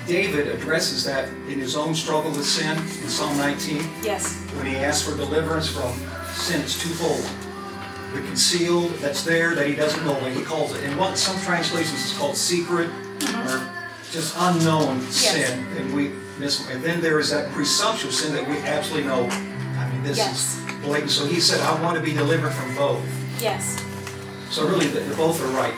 [0.08, 4.36] David addresses that in his own struggle with sin in Psalm 19, Yes.
[4.56, 5.94] when he asks for deliverance from
[6.34, 6.62] sin.
[6.62, 7.24] It's twofold.
[8.16, 10.84] The concealed that's there that he doesn't know what he calls it.
[10.86, 13.50] And what some translations is called secret mm-hmm.
[13.50, 13.76] or
[14.12, 16.70] just unknown sin, and we miss.
[16.70, 19.28] And then there is that presumptuous sin that we absolutely know.
[19.28, 20.58] I mean, this Yes.
[20.58, 21.12] is blatant.
[21.12, 23.04] So he said, "I want to be delivered from both."
[23.42, 23.84] Yes.
[24.50, 25.74] So really, the, the both are right.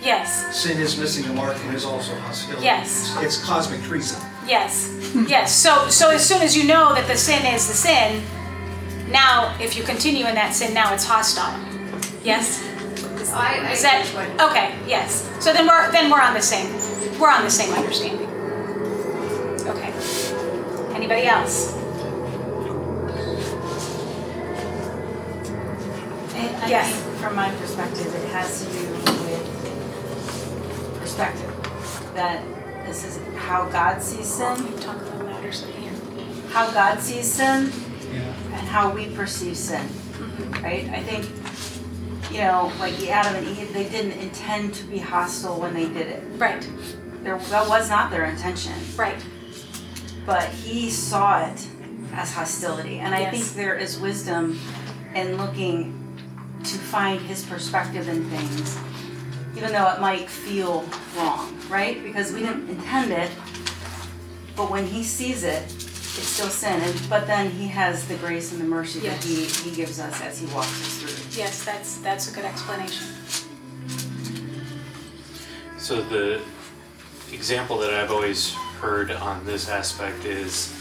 [0.00, 0.56] Yes.
[0.56, 2.64] Sin is missing the mark and is also hostility.
[2.64, 3.14] Yes.
[3.16, 4.18] It's, it's cosmic treason.
[4.46, 4.90] Yes.
[5.28, 5.54] Yes.
[5.54, 8.22] So so as soon as you know that the sin is the sin,
[9.10, 11.52] now if you continue in that sin, now it's hostile.
[12.24, 12.62] Yes?
[13.32, 15.28] I, I Is that agree with what- okay, yes.
[15.40, 16.68] So then we're then we're on the same
[17.18, 18.28] we're on the same understanding.
[19.66, 19.92] Okay.
[20.94, 21.72] Anybody else?
[26.34, 26.92] I Yes.
[26.94, 29.00] think from my perspective, it has to do with
[31.00, 31.50] perspective.
[32.14, 32.42] That
[32.86, 35.72] this is how God sees sin, Talk a little louder so they
[36.52, 37.72] how God sees sin,
[38.12, 38.20] Yeah.
[38.58, 39.86] and how we perceive sin.
[39.86, 40.62] Mm-hmm.
[40.64, 40.88] Right?
[40.90, 41.24] I think,
[42.32, 46.06] you know, like Adam and Eve, they didn't intend to be hostile when they did
[46.08, 46.22] it.
[46.38, 46.66] Right,
[47.22, 48.72] There, that was not their intention.
[48.96, 49.16] right.
[50.24, 51.66] but he saw it
[52.14, 53.00] as hostility.
[53.00, 53.30] And I Yes.
[53.32, 54.58] think there is wisdom
[55.14, 55.98] in looking
[56.64, 58.78] to find his perspective in things
[59.56, 60.82] even though it might feel
[61.16, 62.02] wrong, right?
[62.02, 63.30] Because we didn't intend it,
[64.56, 65.62] but when he sees it,
[66.18, 66.80] it's still sin.
[66.80, 70.20] And, but then he has the grace and the mercy that he, he gives us
[70.20, 71.40] as he walks us through.
[71.42, 73.06] Yes, that's, that's a good explanation.
[75.78, 76.40] So the
[77.32, 80.72] example that I've always heard on this aspect is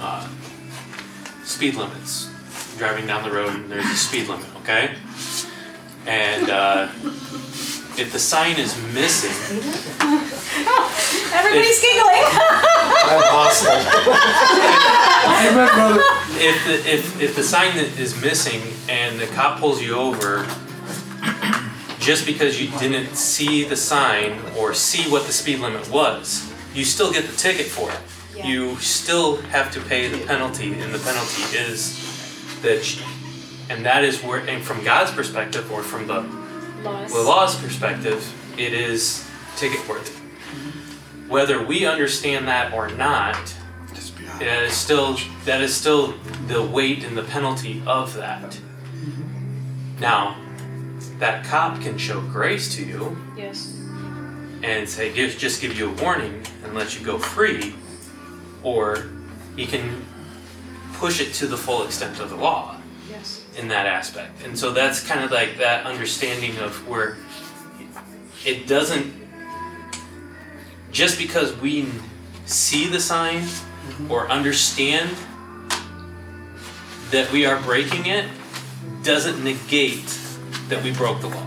[0.00, 0.28] uh,
[1.44, 2.30] speed limits.
[2.78, 4.96] Driving down the road and there's a speed limit, okay?
[6.06, 6.88] And uh,
[7.98, 9.30] if the sign is missing,
[11.34, 12.22] Everybody's giggling.
[13.04, 13.80] I'm hostile.
[16.40, 20.46] if the if if the sign that is missing and the cop pulls you over
[21.98, 26.84] just because you didn't see the sign or see what the speed limit was, you
[26.84, 27.98] still get the ticket for it.
[28.36, 28.46] Yeah.
[28.46, 31.98] You still have to pay the penalty, and the penalty is
[32.62, 33.02] that, you-
[33.70, 36.22] and that is where, and from God's perspective or from the
[36.82, 37.12] Laws.
[37.12, 38.24] the law's perspective,
[38.58, 40.10] it is ticket worthy.
[40.10, 41.28] Mm-hmm.
[41.28, 43.36] Whether we understand that or not,
[43.94, 44.40] Just be honest.
[44.40, 46.14] that is still that is still
[46.48, 48.42] the weight and the penalty of that.
[48.50, 50.00] Mm-hmm.
[50.00, 50.36] Now,
[51.18, 53.74] that cop can show grace to you Yes.
[54.62, 57.74] and say give just give you a warning and let you go free,
[58.62, 59.04] or
[59.56, 60.04] he can
[60.94, 62.81] push it to the full extent of the law Yes.
[63.56, 64.44] In that aspect.
[64.44, 67.16] And so that's kind of like that understanding of where
[68.44, 69.12] it doesn't
[70.90, 71.88] just because we
[72.44, 74.10] see the sign mm-hmm.
[74.10, 75.10] or understand
[77.10, 78.26] that we are breaking it
[79.02, 80.18] doesn't negate
[80.68, 81.46] that we broke the law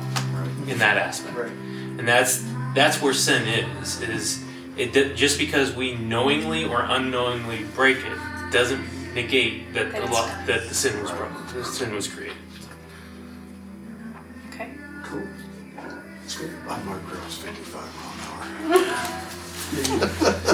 [0.68, 1.36] in that aspect.
[1.36, 1.52] Right.
[1.52, 4.44] And that's that's where sin is is
[4.78, 8.18] it just because we knowingly or unknowingly break it
[8.52, 10.46] doesn't negate that That the it's law done.
[10.48, 12.36] that the sin was broken, the sin was created.
[12.38, 14.54] Mm-hmm.
[14.54, 14.70] Okay.
[15.04, 15.28] Cool.
[16.68, 18.20] My mark goes fifty-five mile an
[18.90, 18.96] hour.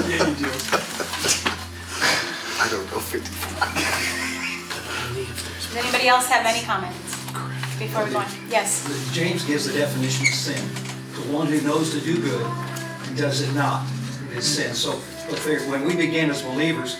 [0.08, 0.50] Yeah, you do.
[2.60, 3.72] I don't know fifty-five.
[5.14, 7.16] Does anybody else have any comments
[7.78, 8.26] before we go on?
[8.48, 8.84] Yes.
[9.12, 10.62] James gives the definition of sin.
[11.14, 12.46] The one who knows to do good
[13.06, 13.86] and does it not
[14.34, 14.74] is sin.
[14.74, 16.96] So, look there, when we begin as believers,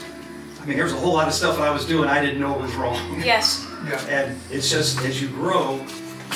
[0.62, 2.54] I mean, there's a whole lot of stuff that I was doing I didn't know
[2.54, 3.20] it was wrong.
[3.22, 3.66] Yes.
[3.84, 4.00] Yeah.
[4.08, 5.74] And it's just, as you grow,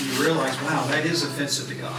[0.02, 1.94] you realize, wow, that is offensive to God.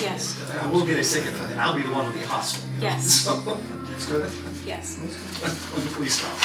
[0.00, 0.40] Yes.
[0.62, 2.64] I will get a ticket for that, I'll be the one to be hostile.
[2.74, 2.86] you know?
[2.86, 3.24] Yes.
[3.32, 3.58] So,
[3.94, 4.30] it's good.
[4.64, 4.98] Yes.
[5.94, 6.36] Please stop.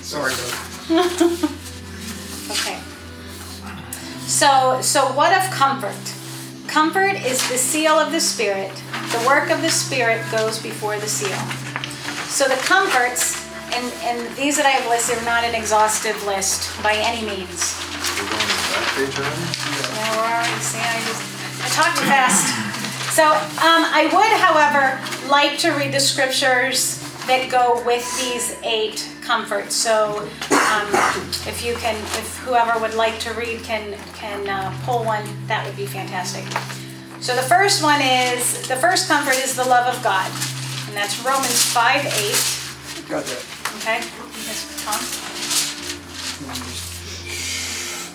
[0.00, 1.48] Sorry, though.
[2.52, 2.78] Okay.
[4.26, 5.94] So, so what of comfort?
[6.68, 8.72] Comfort is the seal of the Spirit.
[9.12, 11.38] The work of the Spirit goes before the seal.
[12.26, 13.45] So the comforts,
[13.76, 17.76] and, and these that I have listed are not an exhaustive list by any means.
[18.16, 19.12] We're going to the back page?
[19.20, 21.20] Yeah, we're already I just,
[21.60, 22.48] I talk too fast.
[23.12, 23.24] So,
[23.60, 24.96] um, I would, however,
[25.28, 29.74] like to read the scriptures that go with these eight comforts.
[29.74, 30.20] So,
[30.52, 30.88] um,
[31.44, 35.66] if you can, if whoever would like to read can, can, uh, pull one, that
[35.66, 36.44] would be fantastic.
[37.20, 40.30] So the first one is, the first comfort is the love of God.
[40.88, 42.40] And that's Romans five eight,
[43.08, 43.55] Got that.
[43.86, 44.02] Okay?
[44.46, 44.98] Yes, Tom?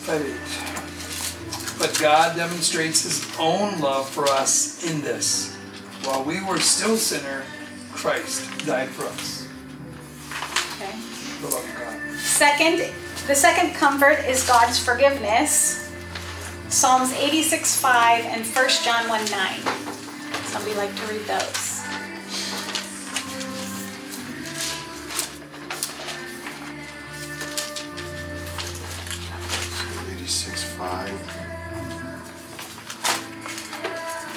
[0.03, 1.77] Five.
[1.79, 5.55] But God demonstrates his own love for us in this.
[6.03, 7.43] While we were still sinner,
[7.91, 9.47] Christ died for us.
[10.75, 10.91] Okay.
[11.41, 12.19] The love of God.
[12.19, 12.91] Second,
[13.27, 15.89] the second comfort is God's forgiveness.
[16.69, 19.59] Psalms 86 5 and 1 John 1 9.
[20.45, 21.70] Somebody like to read those?
[30.81, 31.11] Eighty-six five.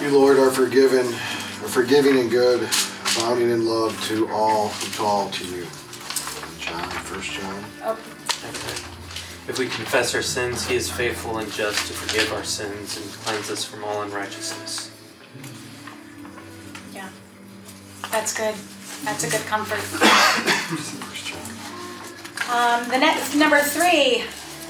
[0.02, 2.68] You, Lord, are forgiven, are forgiving and good,
[3.16, 5.66] abounding in love to all who call to you.
[6.59, 7.64] John, First John.
[7.85, 7.96] Oh,
[9.48, 13.07] If we confess our sins, he is faithful and just to forgive our sins and
[13.24, 14.90] cleanse us from all unrighteousness.
[16.95, 17.09] yeah.
[18.11, 18.55] That's good.
[19.05, 19.80] That's a good comfort.
[22.47, 24.22] Um, the next, number three,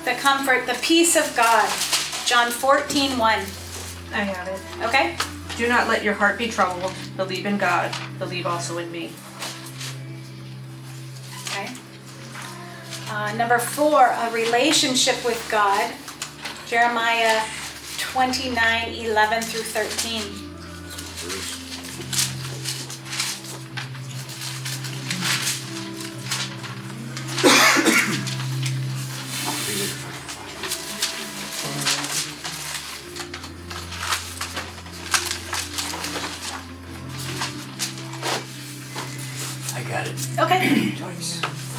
[0.05, 1.69] the comfort, the peace of God.
[2.27, 3.39] John 14 1.
[4.13, 4.61] I have it.
[4.87, 5.17] Okay?
[5.57, 6.93] Do not let your heart be troubled.
[7.17, 7.95] Believe in God.
[8.19, 9.13] Believe also in me.
[11.47, 11.73] Okay.
[13.09, 15.93] Uh, number four, a relationship with God.
[16.67, 17.43] Jeremiah
[17.99, 21.54] 29 11 through 13.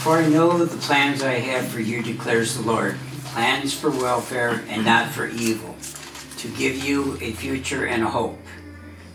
[0.05, 2.95] For I know that the plans I have for you, declares the Lord
[3.33, 5.75] plans for welfare and not for evil,
[6.37, 8.37] to give you a future and a hope.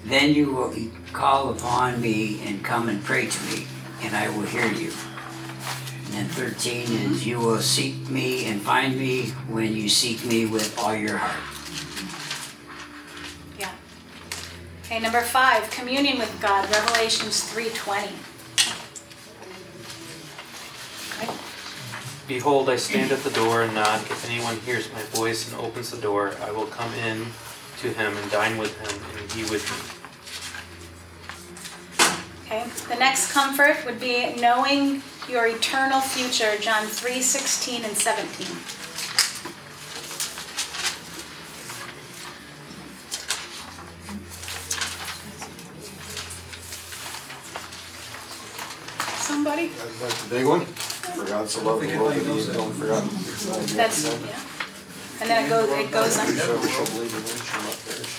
[0.05, 0.74] Then you will
[1.12, 3.68] call upon me and come and pray to me,
[4.03, 4.91] and I will hear you.
[6.07, 10.47] And then 13 is, You will seek me and find me when you seek me
[10.47, 11.38] with all your heart.
[13.61, 13.70] Yeah.
[14.84, 18.30] Okay, number five, communion with God, Revelations 3.20.
[22.31, 24.03] Behold, I stand at the door and knock.
[24.03, 27.26] If anyone hears my voice and opens the door, I will come in
[27.81, 29.76] to him and dine with him, and he with me.
[32.47, 38.47] Okay, the next comfort would be knowing your eternal future, John three sixteen and seventeen.
[49.18, 49.72] Somebody?
[49.99, 50.64] That's the big one.
[51.15, 53.03] Forgot to love the world that he don't forget.
[53.77, 54.41] That's, yeah.
[55.21, 56.27] And then it goes, it goes on.
[56.27, 58.15] Whosoever shall believe in him shall not perish.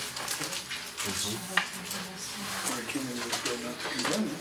[2.62, 4.32] For the kingdom of this world not to condemn it.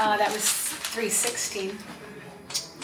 [0.00, 0.44] Uh, that was
[0.92, 1.76] three sixteen.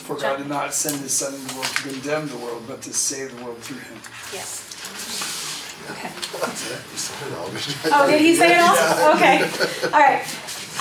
[0.05, 2.83] For God did not send his son into the world to condemn the world, but
[2.83, 3.99] to save the world through him.
[4.33, 4.61] Yes.
[5.91, 6.11] Okay.
[6.93, 7.49] You said it all.
[8.03, 8.77] Oh, did he say it all?
[9.17, 9.43] Okay,
[9.93, 10.25] all right.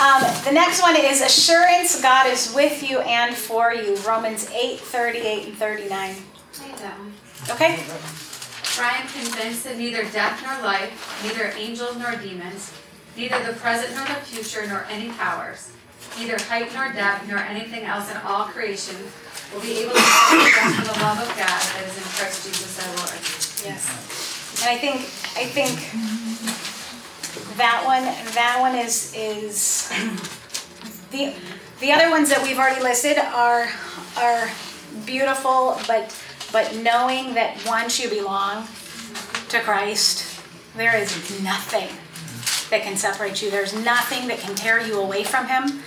[0.00, 4.80] Um, the next one is assurance God is with you and for you, Romans eight,
[4.80, 6.16] thirty-eight and thirty-nine.
[6.60, 7.50] I hate.
[7.50, 7.76] Okay?
[7.76, 12.72] For I am convinced that neither death nor life, neither angels nor demons,
[13.16, 15.70] neither the present nor the future nor any powers,
[16.18, 18.96] neither height nor depth nor anything else in all creation
[19.52, 22.46] will be able to separate us from the love of God that is in Christ
[22.46, 23.20] Jesus our Lord.
[23.64, 24.62] Yes.
[24.62, 24.96] And I think,
[25.36, 25.74] I think
[27.56, 28.04] that one,
[28.34, 29.88] that one is, is,
[31.10, 31.34] the,
[31.80, 33.68] the other ones that we've already listed are,
[34.18, 34.50] are
[35.06, 36.14] beautiful, but,
[36.52, 38.66] but knowing that once you belong
[39.48, 40.40] to Christ,
[40.76, 41.88] there is nothing
[42.70, 43.50] that can separate you.
[43.50, 45.82] There's nothing that can tear you away from Him.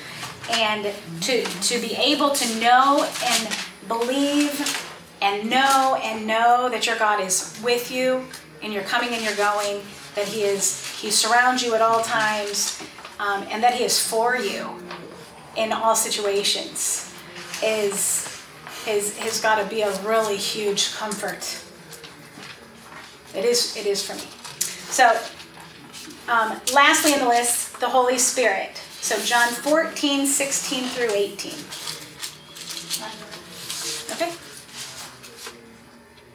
[0.50, 4.86] And to, to be able to know and believe
[5.22, 8.24] and know and know that your God is with you
[8.62, 9.82] and you're coming and you're going,
[10.16, 12.82] that He is, He surrounds you at all times,
[13.20, 14.70] um, and that He is for you
[15.56, 17.14] in all situations
[17.64, 18.41] is,
[18.88, 21.64] is, has got to be a really huge comfort.
[23.36, 24.30] It is, it is for me.
[24.60, 25.20] So,
[26.32, 28.82] um, lastly in the list, the Holy Spirit.
[29.08, 31.53] So John 14, 16 through 18.
[34.12, 34.34] Okay?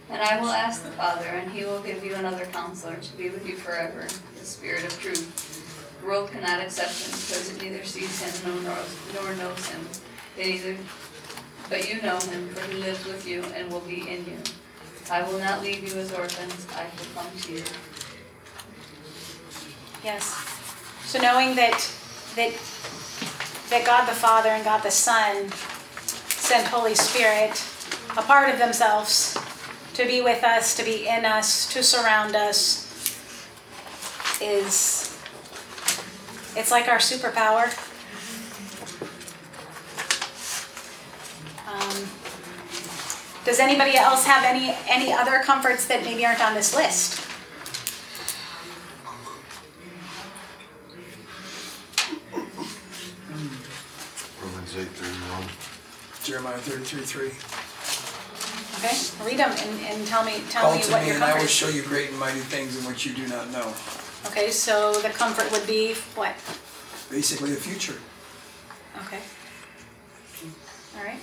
[0.09, 3.29] And I will ask the Father, and he will give you another counselor to be
[3.29, 4.07] with you forever,
[4.39, 6.01] the Spirit of truth.
[6.01, 9.87] The world cannot accept him because it neither sees him nor knows, nor knows him.
[10.39, 10.77] They neither,
[11.69, 14.39] but you know him, for he lives with you and will be in you.
[15.11, 17.65] I will not leave you as orphans, I will come to you.
[20.03, 20.25] Yes.
[21.05, 21.99] So knowing that
[22.37, 22.53] that
[23.71, 25.51] that God the Father and God the Son
[26.29, 27.63] sent Holy Spirit,
[28.19, 29.39] a part of themselves,
[29.95, 32.89] to be with us, to be in us, to surround us,
[34.41, 35.17] is
[36.55, 37.71] it's like our superpower.
[41.67, 42.09] Um,
[43.45, 47.21] does anybody else have any any other comforts that maybe aren't on this list?
[54.43, 55.49] Romans eight thirty-one.
[56.25, 57.33] Jeremiah thirty-three, three.
[58.79, 61.25] Okay, read them and, and tell me, tell Call me to what me your and
[61.25, 61.51] I comfort will is.
[61.51, 63.73] show you great and mighty things in which you do not know.
[64.27, 66.35] Okay, so the comfort would be what?
[67.11, 67.99] Basically, the future.
[69.07, 69.19] Okay.
[70.97, 71.21] All right,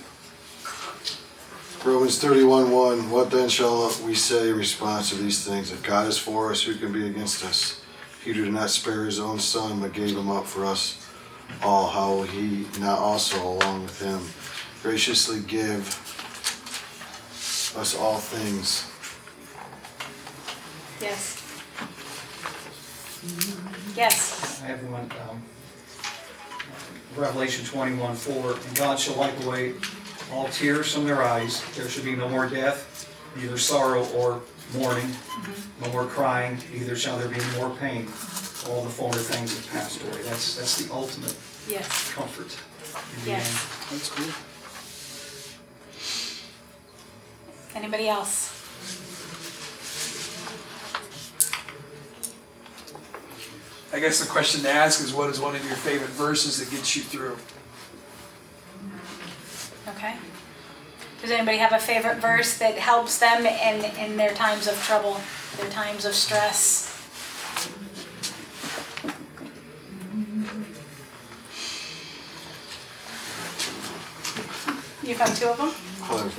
[1.84, 5.72] Romans thirty-one one, what then shall we say in response to these things?
[5.72, 7.80] If God is for us, who can be against us?
[8.24, 11.06] He did not spare his own son, but gave him up for us
[11.62, 14.20] all, how will he not also along with him
[14.82, 15.86] graciously give
[17.76, 18.86] us all things?
[21.00, 21.36] yes.
[23.96, 25.42] Yes, I have one, um,
[27.16, 29.74] Revelation twenty-one, four, and God shall wipe away
[30.32, 31.62] all tears from their eyes.
[31.76, 34.40] There shall be no more death, neither sorrow or
[34.74, 35.10] mourning,
[35.82, 38.06] no more crying, neither shall there be any more pain.
[38.68, 40.22] All the former things have passed away.
[40.22, 41.34] That's, that's the ultimate
[41.68, 42.56] yes, comfort
[43.18, 43.46] in the Yes.
[43.48, 43.98] end.
[43.98, 44.32] That's cool.
[47.74, 48.56] Anybody else?
[53.92, 56.70] I guess the question to ask is what is one of your favorite verses that
[56.74, 57.36] gets you through?
[59.88, 60.14] Okay.
[61.20, 65.20] Does anybody have a favorite verse that helps them in, in their times of trouble,
[65.58, 66.86] their times of stress?
[75.02, 75.89] You found two of them?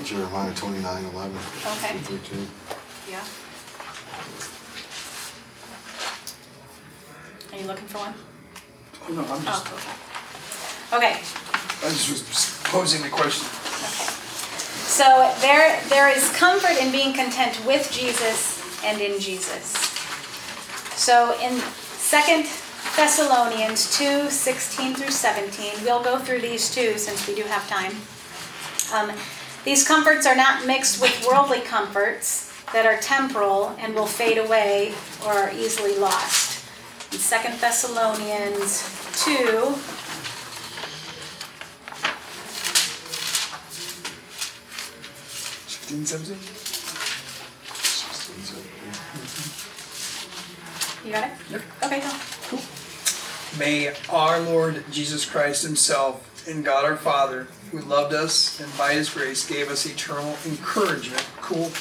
[0.03, 1.37] Jeremiah twenty-nine, eleven.
[1.37, 1.97] Okay.
[2.03, 2.47] Thirteen.
[3.09, 3.23] Yeah.
[7.53, 8.13] Are you looking for one?
[9.07, 9.67] Oh, no, I'm just,
[10.91, 11.13] Oh, okay.
[11.13, 11.19] Okay.
[11.87, 13.47] I just was posing the question.
[14.91, 19.71] So there, there is comfort in being content with Jesus and in Jesus.
[20.99, 22.45] So in Second
[22.97, 27.93] Thessalonians 2, 16 through 17, we'll go through these two since we do have time.
[28.93, 29.15] Um,
[29.65, 34.93] these comforts are not mixed with worldly comforts that are temporal and will fade away
[35.25, 36.65] or are easily lost.
[37.11, 38.83] In Second Thessalonians
[39.25, 39.75] 2,
[45.91, 46.37] Fifteen, seventeen?
[51.05, 51.31] you got it?
[51.51, 51.61] Yep.
[51.83, 52.09] Okay, go.
[53.59, 58.93] May our Lord Jesus Christ Himself and God our Father, who loved us and by
[58.93, 61.71] His grace gave us eternal encouragement, cool,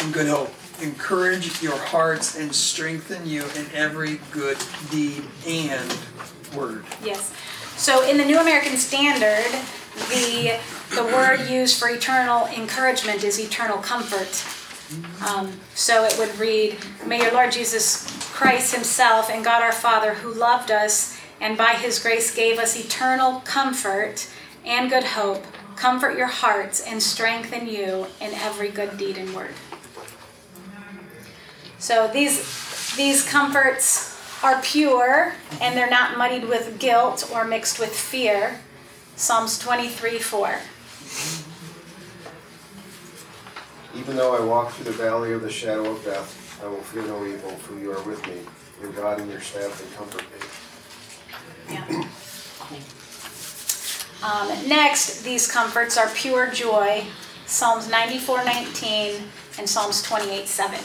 [0.00, 4.58] and good hope, encourage your hearts and strengthen you in every good
[4.90, 5.98] deed and
[6.54, 6.84] word.
[7.04, 7.34] Yes.
[7.76, 9.52] So in the New American Standard,
[10.08, 10.58] the,
[10.94, 14.44] the word used for eternal encouragement is eternal comfort.
[15.26, 20.14] Um, so it would read, May your Lord Jesus Christ himself and God our Father,
[20.14, 24.28] who loved us and by his grace gave us eternal comfort
[24.64, 29.50] and good hope, comfort your hearts and strengthen you in every good deed and word.
[31.78, 37.92] So these, these comforts are pure and they're not muddied with guilt or mixed with
[37.92, 38.60] fear.
[39.16, 40.58] Psalms 23 4.
[43.96, 47.02] Even though I walk through the valley of the shadow of death, I will fear
[47.02, 48.36] no evil, for you are with me.
[48.80, 50.61] Your God and your staff they comfort me.
[51.72, 52.04] Yeah.
[54.22, 57.04] Um, next, these comforts are pure joy.
[57.46, 59.22] Psalms 94 19
[59.58, 60.78] and Psalms 28 7.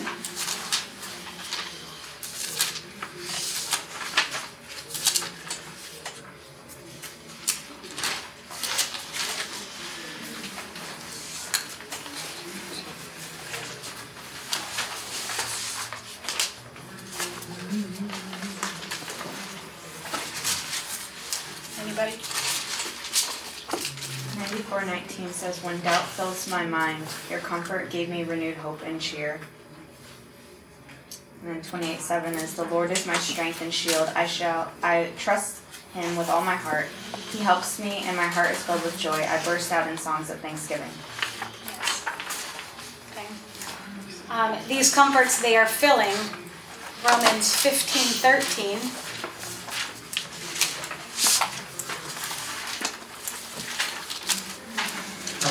[21.79, 22.17] Anybody?
[24.38, 28.99] Ninety-four nineteen says, "When doubt fills my mind, your comfort gave me renewed hope and
[28.99, 29.39] cheer."
[31.41, 34.09] And then twenty-eight seven is, "The Lord is my strength and shield.
[34.15, 35.61] I shall, I trust
[35.93, 36.88] Him with all my heart.
[37.31, 39.21] He helps me, and my heart is filled with joy.
[39.23, 40.91] I burst out in songs of thanksgiving."
[44.29, 46.15] Um, these comforts they are filling.
[47.05, 49.07] Romans 15 13.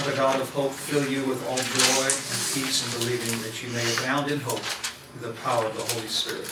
[0.06, 3.68] The God of hope fill you with all joy and peace in believing that you
[3.70, 6.46] may abound in hope through the power of the Holy Spirit.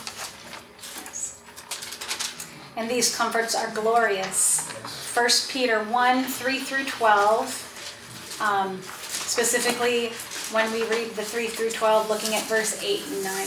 [2.76, 4.68] And these comforts are glorious.
[5.14, 8.40] 1 Peter 1 3 through 12.
[8.40, 10.08] Um, specifically,
[10.50, 13.46] when we read the 3 through 12, looking at verse 8 and 9.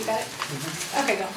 [0.00, 0.83] You got it?
[0.96, 1.28] Okay, go.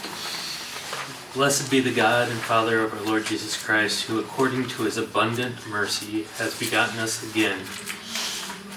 [1.33, 4.97] Blessed be the God and Father of our Lord Jesus Christ, who according to his
[4.97, 7.59] abundant mercy has begotten us again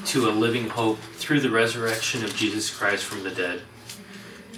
[0.06, 3.62] to a living hope through the resurrection of Jesus Christ from the dead,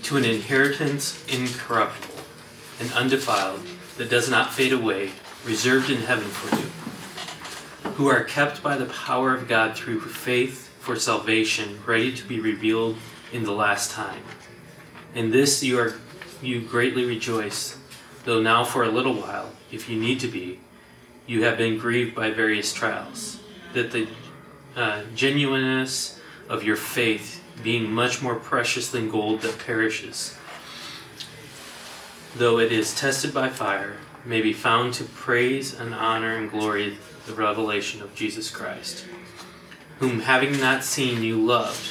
[0.04, 2.24] to an inheritance incorruptible
[2.80, 3.60] and undefiled
[3.98, 5.10] that does not fade away,
[5.44, 10.68] reserved in heaven for you, who are kept by the power of God through faith
[10.80, 12.96] for salvation, ready to be revealed
[13.32, 14.22] in the last time.
[15.14, 15.94] In this you are
[16.42, 17.78] you greatly rejoice,
[18.24, 20.58] though now for a little while, if you need to be,
[21.26, 23.38] you have been grieved by various trials,
[23.72, 24.08] that the
[24.76, 30.36] uh, genuineness of your faith, being much more precious than gold that perishes,
[32.36, 36.96] though it is tested by fire, may be found to praise and honor and glory
[37.26, 39.04] the revelation of Jesus Christ,
[39.98, 41.88] whom having not seen you loved,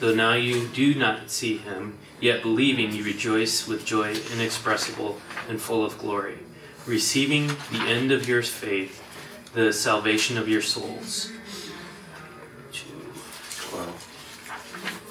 [0.00, 5.18] though now you do not see him, yet believing you rejoice with joy inexpressible
[5.48, 6.38] and full of glory,
[6.86, 9.02] receiving the end of your faith,
[9.54, 11.30] the salvation of your souls.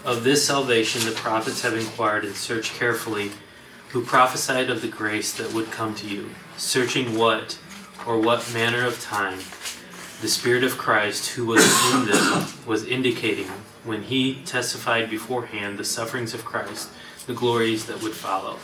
[0.05, 3.32] Of this salvation the prophets have inquired and searched carefully,
[3.89, 7.60] who prophesied of the grace that would come to you, searching what
[8.07, 9.39] or what manner of time
[10.22, 13.49] the Spirit of Christ who was in them was indicating
[13.84, 16.90] when he testified beforehand the sufferings of Christ,
[17.28, 18.58] the glories that would follow.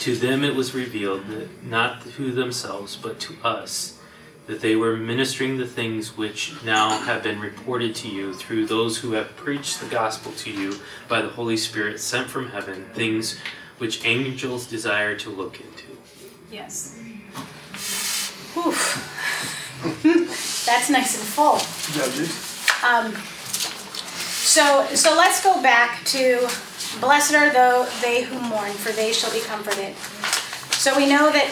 [0.00, 3.98] To them it was revealed that not to themselves, but to us,
[4.46, 8.98] that they were ministering the things which now have been reported to you through those
[8.98, 10.74] who have preached the gospel to you
[11.08, 13.38] by the Holy Spirit sent from heaven, things
[13.78, 15.84] which angels desire to look into.
[16.50, 16.98] Yes.
[18.54, 18.72] Whew.
[20.66, 21.58] That's nice and full.
[21.94, 22.66] Judges.
[22.84, 23.14] Um,
[24.40, 26.48] so, so let's go back to
[27.00, 29.94] blessed are though they who mourn, for they shall be comforted.
[30.74, 31.46] So we know that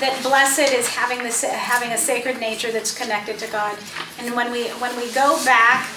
[0.00, 3.76] that blessed is having this having a sacred nature that's connected to God.
[4.18, 5.88] And when we when we go back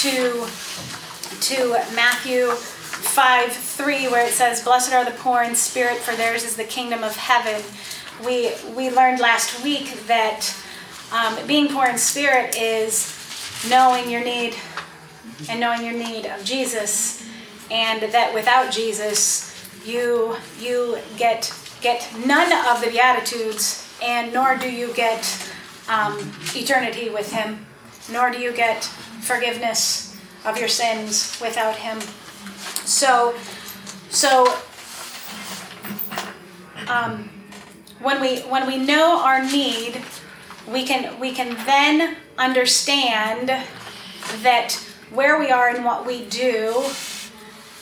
[0.00, 0.46] to
[1.40, 6.44] to Matthew 5 3, where it says, Blessed are the poor in spirit, for theirs
[6.44, 7.62] is the kingdom of heaven.
[8.24, 10.56] We we learned last week that
[11.12, 13.18] um, being poor in spirit is
[13.68, 14.54] knowing your need
[15.48, 17.26] and knowing your need of Jesus,
[17.70, 19.52] and that without Jesus,
[19.84, 25.52] you you get get none of the beatitudes, and nor do you get
[25.88, 27.66] um, eternity with Him,
[28.10, 28.84] nor do you get
[29.20, 32.00] forgiveness of your sins without Him.
[32.84, 33.34] So,
[34.10, 34.56] so
[36.88, 37.30] um,
[38.00, 40.02] when we when we know our need,
[40.70, 43.48] we can we can then understand
[44.42, 44.78] that
[45.14, 46.84] where we are and what we do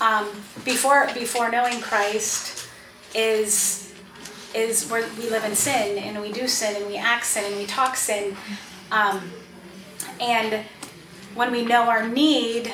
[0.01, 0.29] um,
[0.65, 2.69] before before knowing Christ
[3.15, 3.93] is
[4.55, 7.57] is where we live in sin and we do sin and we act sin and
[7.57, 8.37] we talk sin,
[8.91, 9.31] um,
[10.21, 10.65] and
[11.35, 12.73] when we know our need,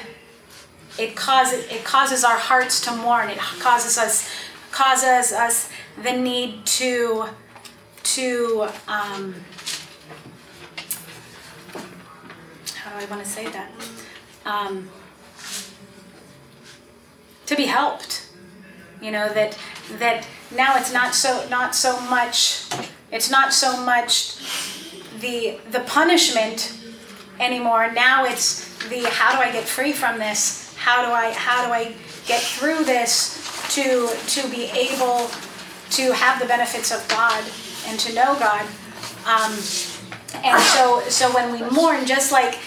[0.99, 3.29] it causes it causes our hearts to mourn.
[3.29, 4.31] It causes us
[4.71, 5.71] causes us
[6.03, 7.27] the need to
[8.03, 9.35] to um,
[12.75, 13.71] how do I want to say that?
[14.47, 14.89] Um,
[17.47, 18.29] to be helped.
[19.01, 19.59] You know that
[19.99, 22.65] that now it's not so not so much
[23.11, 24.39] it's not so much
[25.21, 26.79] the the punishment
[27.41, 27.93] anymore.
[27.93, 30.75] Now it's the how do I get free from this?
[30.77, 31.95] How do I how do I
[32.27, 33.43] get through this
[33.75, 35.29] to to be able
[35.91, 37.45] to have the benefits of God
[37.87, 38.67] and to know God?
[39.27, 39.53] Um,
[40.45, 42.59] and so so when we mourn, just like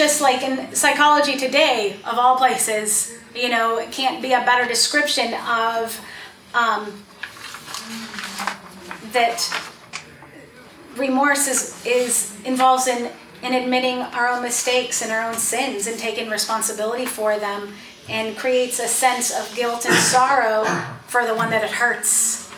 [0.00, 4.66] just like in psychology today, of all places, you know, it can't be a better
[4.66, 6.00] description of
[6.54, 7.04] um,
[9.12, 9.38] that
[10.96, 13.10] remorse is, is involves in
[13.42, 17.74] in admitting our own mistakes and our own sins and taking responsibility for them
[18.08, 20.64] and creates a sense of guilt and sorrow
[21.08, 22.50] for the one that it hurts.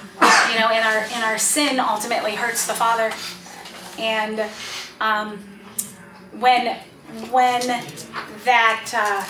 [0.52, 3.12] You know and our and our sin ultimately hurts the father.
[3.98, 4.48] And
[5.00, 5.38] um,
[6.38, 6.78] when
[7.30, 7.60] when
[8.44, 9.24] that uh,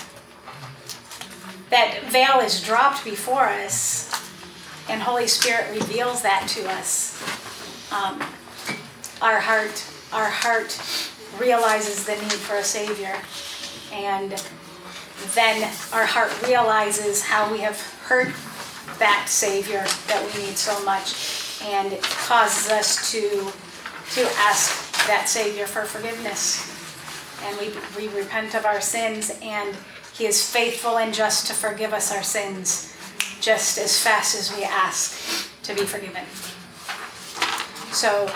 [1.70, 4.11] that veil is dropped before us
[4.89, 7.22] and holy spirit reveals that to us
[7.93, 8.20] um,
[9.20, 10.78] our heart our heart
[11.39, 13.16] realizes the need for a savior.
[13.93, 14.33] And
[15.35, 15.62] then
[15.93, 18.33] our heart realizes how we have hurt
[18.99, 23.51] that savior that we need so much and it causes us to
[24.12, 26.71] to ask that savior for forgiveness
[27.43, 29.76] and we, we repent of our sins and
[30.14, 32.95] he is faithful and just to forgive us our sins
[33.40, 36.24] just as fast as we ask to be forgiven.
[37.93, 38.30] So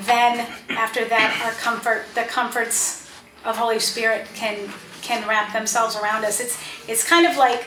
[0.00, 3.10] then after that our comfort the comforts
[3.44, 4.70] of holy spirit can
[5.02, 6.40] can wrap themselves around us.
[6.40, 7.66] It's it's kind of like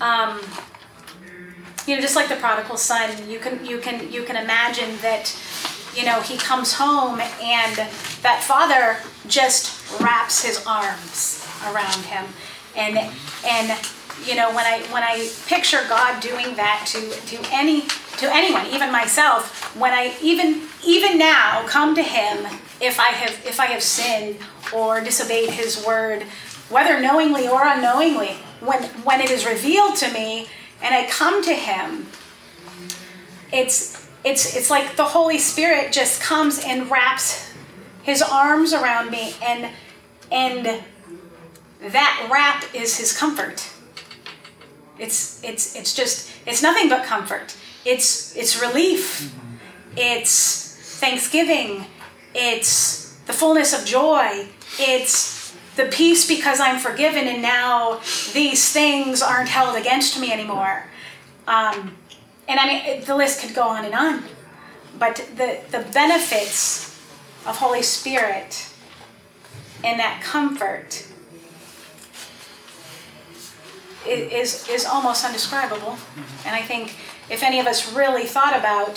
[0.00, 0.40] um,
[1.86, 5.34] you know just like the prodigal son you can you can you can imagine that
[5.96, 7.76] you know he comes home and
[8.22, 12.26] that father just wraps his arms around him.
[12.76, 12.98] And
[13.46, 13.78] and
[14.24, 17.82] you know when i when i picture god doing that to to any
[18.16, 22.46] to anyone even myself when i even even now come to him
[22.80, 24.38] if i have if i have sinned
[24.74, 26.22] or disobeyed his word
[26.70, 30.46] whether knowingly or unknowingly when when it is revealed to me
[30.82, 32.06] and i come to him
[33.52, 37.48] it's it's it's like the holy spirit just comes and wraps
[38.02, 39.70] his arms around me and
[40.30, 40.82] and
[41.92, 43.68] that wrap is his comfort.
[44.98, 47.56] It's it's it's just it's nothing but comfort.
[47.84, 49.32] It's it's relief.
[49.96, 51.86] It's thanksgiving,
[52.34, 54.46] it's the fullness of joy,
[54.78, 58.00] it's the peace because I'm forgiven and now
[58.34, 60.84] these things aren't held against me anymore.
[61.46, 61.96] Um,
[62.48, 64.24] and I mean, it- the list could go on and on.
[64.98, 66.98] But the, the benefits
[67.46, 68.68] of Holy Spirit
[69.84, 71.04] and that comfort
[74.06, 75.98] is, is almost undescribable.
[76.44, 76.96] And I think
[77.28, 78.94] if any of us really thought about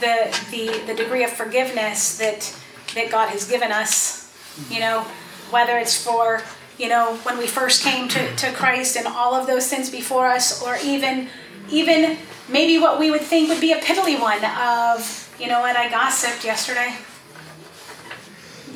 [0.00, 2.54] the, the, the degree of forgiveness that,
[2.94, 4.34] that God has given us,
[4.70, 5.02] you know,
[5.50, 6.42] whether it's for,
[6.78, 10.26] you know, when we first came to, to Christ and all of those sins before
[10.28, 11.28] us, or even,
[11.70, 12.18] even
[12.48, 15.88] maybe what we would think would be a piddly one of, you know what, I
[15.88, 16.94] gossiped yesterday.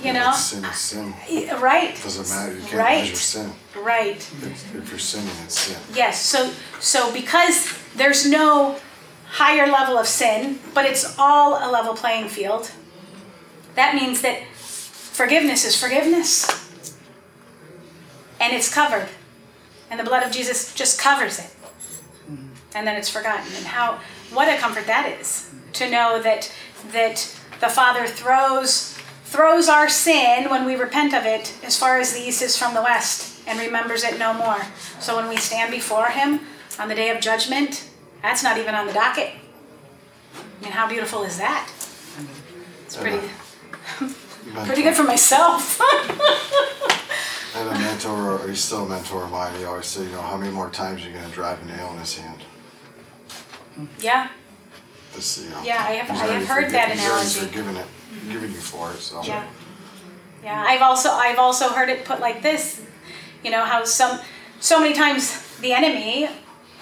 [0.03, 0.32] You know?
[0.32, 1.14] Sin is sin.
[1.61, 1.95] Right.
[2.03, 2.99] Doesn't matter, you can't Right.
[3.01, 3.53] measure sin.
[3.74, 4.16] Right.
[4.16, 5.76] If if you're sinning, it's sin.
[5.95, 8.76] Yes, so so because there's no
[9.28, 12.70] higher level of sin, but it's all a level playing field,
[13.74, 16.47] that means that forgiveness is forgiveness.
[18.40, 19.09] And it's covered.
[19.90, 21.51] And the blood of Jesus just covers it.
[22.75, 23.53] And then it's forgotten.
[23.57, 24.01] And how
[24.33, 26.53] what a comfort that is to know that
[26.93, 32.12] that the Father throws throws our sin when we repent of it as far as
[32.12, 34.62] the east is from the west and remembers it no more.
[35.01, 36.41] So when we stand before him
[36.79, 37.89] on the day of judgment,
[38.22, 39.31] that's not even on the docket.
[40.35, 41.68] I mean, how beautiful is that?
[42.87, 43.29] It's pretty
[44.66, 45.79] pretty good for myself.
[47.55, 50.12] I had a mentor, or he's still a mentor of mine, he always said, you
[50.12, 52.41] know, how many more times are you gonna drive a nail in his hand?
[53.99, 54.29] Yeah.
[55.14, 55.62] This, you know.
[55.64, 57.41] Yeah, I have- he's I have heard forgi- that he's already analogy.
[57.47, 57.87] forgiven it,
[58.31, 59.22] given you for it, so.
[59.22, 59.45] Yeah.
[60.43, 62.83] Yeah, I've also I've also heard it put like this,
[63.43, 64.20] you know, how some
[64.61, 66.29] so many times the enemy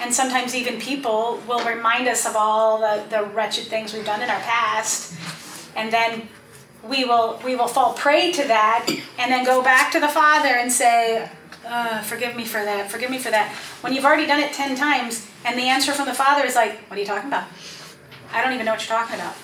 [0.01, 4.21] and sometimes even people will remind us of all the, the wretched things we've done
[4.23, 5.15] in our past
[5.77, 6.29] and then
[6.83, 8.87] we will we will fall prey to that
[9.19, 11.29] and then go back to the father and say
[11.73, 13.51] uh, forgive me for that forgive me for that
[13.81, 16.79] when you've already done it 10 times and the answer from the father is like
[16.91, 17.45] what are you talking about
[18.33, 19.35] i don't even know what you're talking about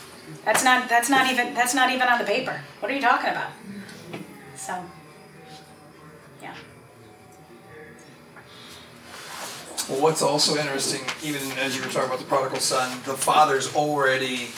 [0.44, 3.30] that's not that's not even that's not even on the paper what are you talking
[3.30, 3.50] about
[4.56, 4.84] so
[6.42, 6.54] yeah
[9.88, 13.74] Well, what's also interesting, even as you were talking about the prodigal son, the father's
[13.74, 14.48] already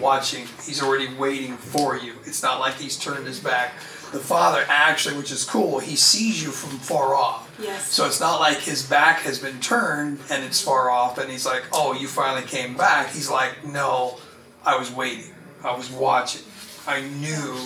[0.00, 0.46] watching.
[0.66, 2.14] He's already waiting for you.
[2.24, 3.74] It's not like he's turned his back.
[4.12, 7.48] The father actually, which is cool, he sees you from far off.
[7.60, 7.90] Yes.
[7.90, 11.46] So it's not like his back has been turned and it's far off and he's
[11.46, 13.10] like, oh, you finally came back.
[13.12, 14.18] He's like, no,
[14.64, 15.32] I was waiting.
[15.64, 16.42] I was watching.
[16.86, 17.58] I knew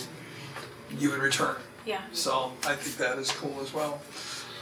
[0.98, 1.56] you would return.
[1.84, 4.00] yeah So I think that is cool as well.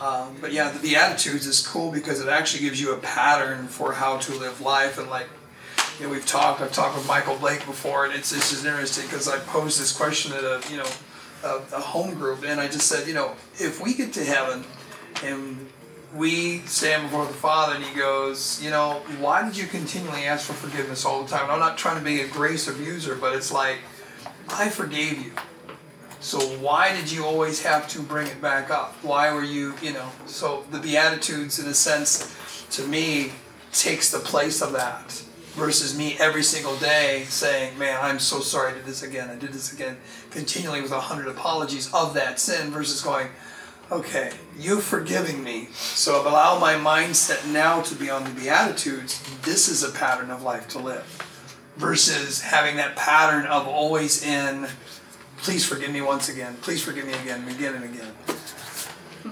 [0.00, 3.92] Um, but yeah, the Beatitudes is cool because it actually gives you a pattern for
[3.92, 4.98] how to live life.
[4.98, 5.28] And like,
[5.98, 9.04] you know, we've talked, I've talked with Michael Blake before, and it's, it's just interesting
[9.04, 10.88] because I posed this question at a, you know,
[11.44, 14.64] a, home group, and I just said, you know, if we get to heaven
[15.22, 15.68] and
[16.14, 20.46] we stand before the Father, and He goes, you know, why did you continually ask
[20.46, 21.44] for forgiveness all the time?
[21.44, 23.78] And I'm not trying to be a grace abuser, but it's like,
[24.48, 25.32] I forgave you.
[26.20, 28.94] So why did you always have to bring it back up?
[29.02, 30.08] Why were you, you know?
[30.26, 33.32] So the Beatitudes, in a sense, to me,
[33.72, 35.23] takes the place of that
[35.54, 39.36] versus me every single day saying, man, I'm so sorry I did this again, I
[39.36, 39.96] did this again,
[40.30, 43.28] continually with a hundred apologies of that sin versus going,
[43.92, 45.68] okay, you're forgiving me.
[45.72, 49.22] So I've allowed my mindset now to be on the Beatitudes.
[49.42, 51.04] This is a pattern of life to live
[51.76, 54.68] versus having that pattern of always in,
[55.38, 58.12] please forgive me once again, please forgive me again, and again and again.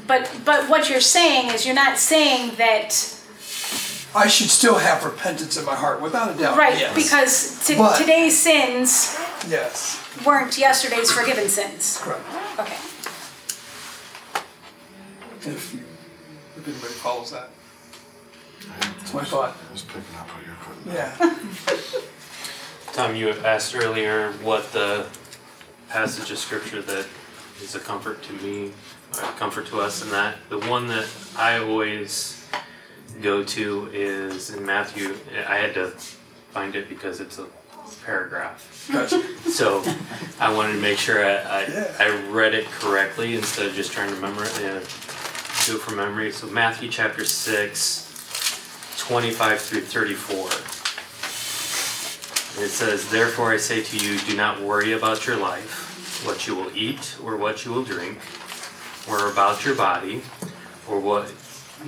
[0.06, 3.21] but but what you're saying is you're not saying that
[4.14, 6.58] I should still have repentance in my heart, without a doubt.
[6.58, 6.94] right yes.
[6.94, 9.16] because t- But- today's sins
[9.48, 12.24] yes, weren't yesterday's forgiven sins correct.
[12.58, 12.76] okay
[15.44, 15.80] If you,
[16.56, 17.50] if anybody follows that,
[18.80, 19.56] that's my thought.
[19.68, 20.92] I was picking up what you're putting.
[20.92, 22.00] Yeah.
[22.92, 25.06] Tom, you asked earlier what the
[25.88, 27.06] passage of scripture that
[27.60, 28.72] is a comfort to me,
[29.16, 32.41] or a comfort to us, and that the one that I always
[33.22, 35.14] go to is in Matthew.
[35.48, 37.46] I had to find it because it's a
[38.04, 38.88] paragraph.
[38.92, 39.22] Gotcha.
[39.50, 39.82] So
[40.40, 41.94] I wanted to make sure I, I, Yeah.
[41.98, 44.58] I read it correctly instead of just trying to remember it.
[44.60, 44.72] Yeah,
[45.66, 46.32] do it from memory.
[46.32, 50.50] So Matthew chapter 6, 25 through 34.
[52.64, 56.54] It says, Therefore I say to you, do not worry about your life, what you
[56.54, 58.18] will eat or what you will drink,
[59.08, 60.22] or about your body,
[60.88, 61.28] or what,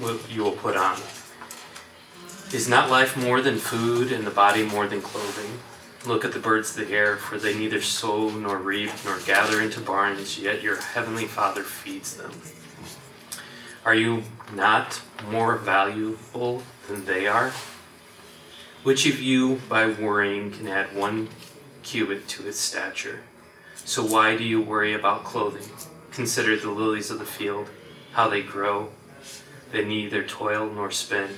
[0.00, 0.98] what you will put on.
[2.54, 5.58] Is not life more than food and the body more than clothing?
[6.06, 9.60] Look at the birds of the air, for they neither sow nor reap nor gather
[9.60, 12.30] into barns, yet your heavenly Father feeds them.
[13.84, 14.22] Are you
[14.54, 17.50] not more valuable than they are?
[18.84, 21.30] Which of you, by worrying, can add one
[21.82, 23.24] cubit to his stature?
[23.84, 25.68] So why do you worry about clothing?
[26.12, 27.68] Consider the lilies of the field,
[28.12, 28.90] how they grow.
[29.72, 31.30] They neither toil nor spin.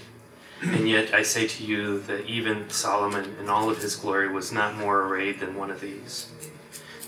[0.63, 4.53] And yet I say to you that even Solomon in all of his glory was
[4.53, 6.29] not more arrayed than one of these.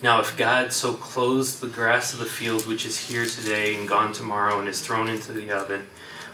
[0.03, 3.89] Now, if God so clothes the grass of the field, which is here today and
[3.89, 5.89] gone tomorrow and is thrown into the oven,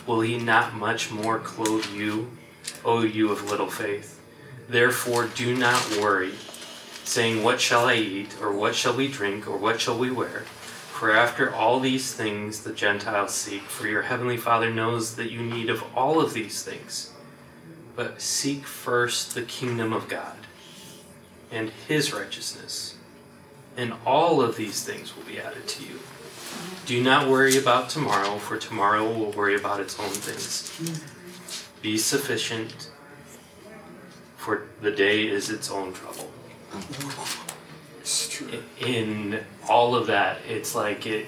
[0.06, 2.30] will he not much more clothe you,
[2.84, 4.20] O you of little faith?
[4.68, 6.32] Therefore, do not worry,
[7.04, 10.44] saying, What shall I eat, or what shall we drink, or what shall we wear?
[10.94, 15.42] For after all these things the Gentiles seek, for your heavenly Father knows that you
[15.42, 17.12] need of all of these things.
[17.96, 20.36] But seek first the kingdom of God
[21.50, 22.94] and his righteousness,
[23.76, 25.98] and all of these things will be added to you.
[26.86, 30.70] Do not worry about tomorrow, for tomorrow will worry about its own things.
[31.82, 32.88] Be sufficient,
[34.36, 36.30] for the day is its own trouble.
[38.80, 41.26] In all of that, it's like it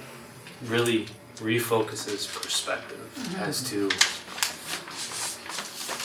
[0.67, 1.07] really
[1.37, 3.01] refocuses perspective
[3.41, 3.89] as to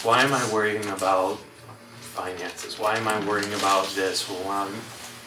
[0.05, 1.38] why am I worrying about
[1.99, 2.80] finances?
[2.80, 4.30] Why am I worrying about this?
[4.30, 4.74] Well, um,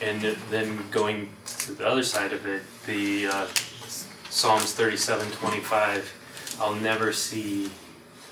[0.03, 3.47] and then going to the other side of it, the uh,
[4.31, 6.13] Psalms thirty-seven twenty-five,
[6.61, 7.71] I'll never see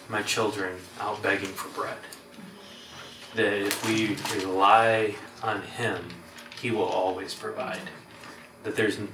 [0.08, 1.96] my children out begging for bread.
[3.34, 6.04] That if we rely on Him,
[6.62, 7.80] He will always provide.
[8.62, 9.08] That there's n-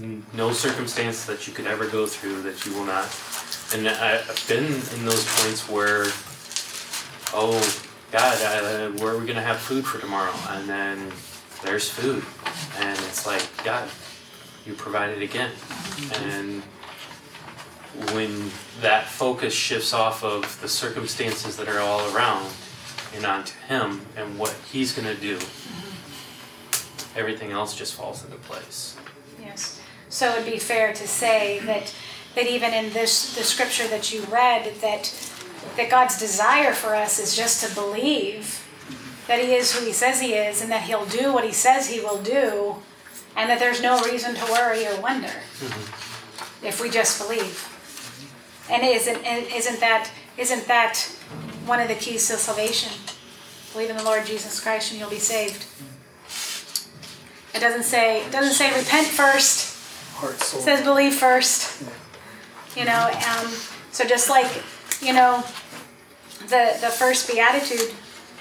[0.00, 3.06] n- no circumstance that you could ever go through that you will not.
[3.72, 6.06] And I- I've been in those points where,
[7.32, 7.60] oh
[8.10, 10.34] God, I, where are we gonna have food for tomorrow?
[10.48, 11.12] And then
[11.62, 12.24] there's food,
[12.80, 13.88] and it's like God,
[14.66, 15.52] you provided again.
[15.52, 16.30] Mm-hmm.
[16.30, 16.62] And
[18.12, 22.50] when that focus shifts off of the circumstances that are all around
[23.14, 25.91] and onto him and what he's going to do, mm-hmm.
[27.16, 28.96] Everything else just falls into place.
[29.40, 29.80] Yes.
[30.08, 31.94] So it'd be fair to say that,
[32.34, 35.32] that even in this, the scripture that you read, that,
[35.76, 38.66] that God's desire for us is just to believe
[39.26, 41.88] that He is who He says He is and that He'll do what He says
[41.88, 42.76] He will do
[43.36, 46.66] and that there's no reason to worry or wonder mm-hmm.
[46.66, 47.68] if we just believe.
[48.70, 50.98] And isn't isn't that isn't that
[51.66, 52.92] one of the keys to salvation?
[53.72, 55.66] Believe in the Lord Jesus Christ and you'll be saved.
[57.54, 59.78] It doesn't say, it doesn't say repent first.
[60.14, 60.60] Heart, soul.
[60.60, 61.82] It says believe first.
[62.76, 63.52] You know, um,
[63.90, 64.50] so just like,
[65.02, 65.44] you know,
[66.48, 67.94] the the first beatitude,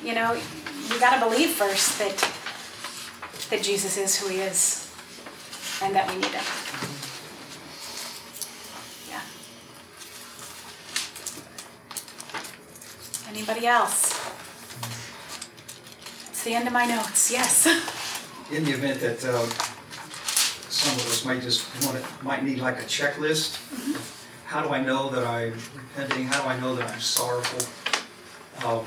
[0.03, 2.17] you know, you gotta believe first that
[3.49, 4.89] that Jesus is who he is
[5.81, 6.45] and that we need him.
[9.09, 9.21] Yeah.
[13.29, 14.11] Anybody else?
[16.29, 17.67] It's the end of my notes, yes.
[18.51, 19.49] In the event that um,
[20.69, 23.57] some of us might just want to, might need like a checklist,
[24.45, 26.25] how do I know that I'm repenting?
[26.25, 27.61] How do I know that I'm sorrowful?
[28.67, 28.85] Um,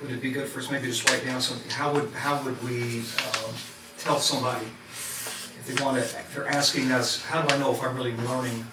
[0.00, 1.70] Would it be good for us maybe just write down something?
[1.70, 3.54] How would, how would we um,
[3.98, 7.82] tell somebody if they want to, if they're asking us, how do I know if
[7.82, 8.66] I'm really learning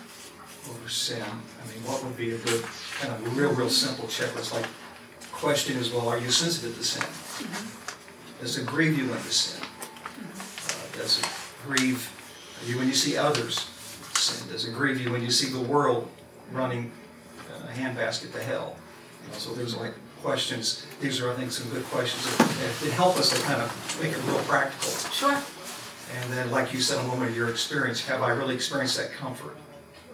[0.70, 1.22] over sin?
[1.22, 2.64] I mean, what would be a good,
[3.02, 4.54] kind of real, real simple checklist?
[4.54, 4.68] Like,
[5.34, 7.87] question is, well, are you sensitive to sin?
[8.40, 9.64] Does it grieve you when you sin?
[9.64, 11.28] Uh, Does it
[11.66, 12.12] grieve
[12.66, 13.70] you when you see others
[14.14, 14.48] sin?
[14.50, 16.10] Does it grieve you when you see the world
[16.52, 16.92] running
[17.68, 18.76] a handbasket to hell?
[19.26, 22.92] You know, so there's like questions, these are, I think, some good questions that that
[22.92, 24.90] help us to kind of make it real practical.
[25.12, 25.42] Sure.
[26.16, 29.58] And then, like you said a moment, your experience, have I really experienced that comfort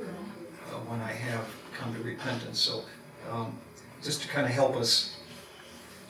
[0.02, 1.46] uh, when I have
[1.78, 2.60] come to repentance?
[2.60, 2.84] So,
[3.32, 3.56] um,
[4.02, 5.18] just to kind of help us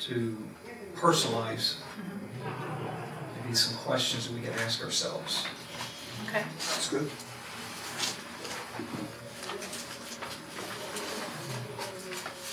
[0.01, 0.37] to
[0.95, 1.75] personalize
[3.53, 5.45] maybe some questions we can ask ourselves.
[6.27, 6.41] Okay.
[6.57, 7.07] That's good.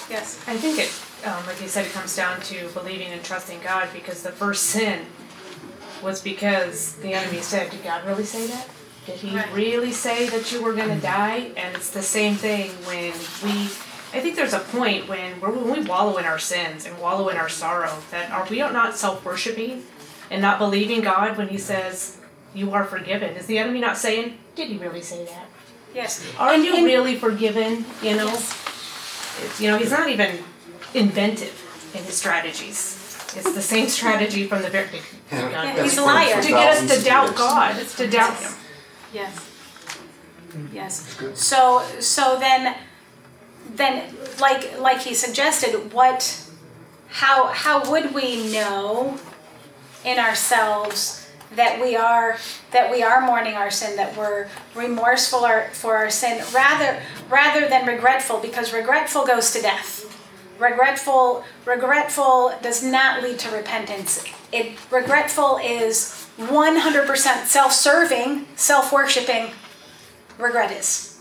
[0.08, 0.42] Yes.
[0.48, 0.92] I think it,
[1.26, 4.64] um, like you said, it comes down to believing and trusting God because the first
[4.64, 5.06] sin
[6.02, 8.68] was because the enemy said, Did God really say that?
[9.06, 9.52] Did he Right.
[9.52, 11.52] really say that you were gonna die?
[11.56, 13.12] And it's the same thing when
[13.44, 13.62] we,
[14.12, 17.28] I think there's a point when, we're- when we wallow in our sins and wallow
[17.28, 19.84] in our sorrow, that are we not self-worshiping
[20.30, 22.18] and not believing God when he says,
[22.54, 23.36] You are forgiven?
[23.36, 25.46] Is the enemy not saying, Did he really say that?
[25.94, 26.24] Yes.
[26.38, 27.84] Are And- you and- really forgiven?
[28.02, 28.26] You know?
[28.26, 28.56] Yes.
[29.44, 30.38] It's, you know, he's not even
[30.94, 32.96] inventive in his strategies.
[33.36, 34.88] It's the same strategy from the very
[35.30, 36.42] Yeah, he's a liar.
[36.42, 38.52] to get us to doubt God, to doubt Him.
[39.12, 39.46] Yes.
[40.72, 41.16] Yes.
[41.34, 42.74] So, so then,
[43.76, 46.44] then, like, like he suggested, what,
[47.08, 49.16] how, how would we know
[50.04, 51.26] in ourselves
[51.56, 52.36] that we are,
[52.70, 57.66] that we are mourning our sin, that we're remorseful our- for our sin, rather, rather
[57.68, 60.06] than regretful, because regretful goes to death.
[60.58, 64.22] Regretful, regretful does not lead to repentance.
[64.52, 69.50] It, regretful is 100% self-serving, self-worshiping,
[70.38, 71.18] regret is.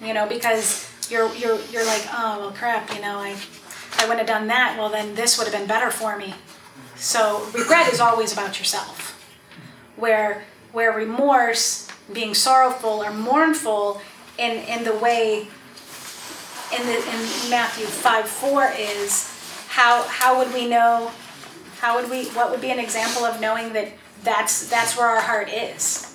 [0.00, 3.36] You know, because you're you're you're like, oh well crap, you know, I
[3.98, 6.34] I wouldn't have done that, well then this would have been better for me.
[7.02, 9.18] So regret is always about yourself.
[9.96, 14.00] Where where remorse, being sorrowful or mournful
[14.38, 15.48] in in the way
[16.72, 19.28] in the in Matthew 5 4 is
[19.68, 21.10] how how would we know
[21.80, 23.88] how would we what would be an example of knowing that
[24.22, 26.14] that's that's where our heart is?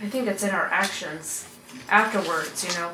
[0.00, 1.44] I think it's in our actions
[1.88, 2.92] afterwards, you know.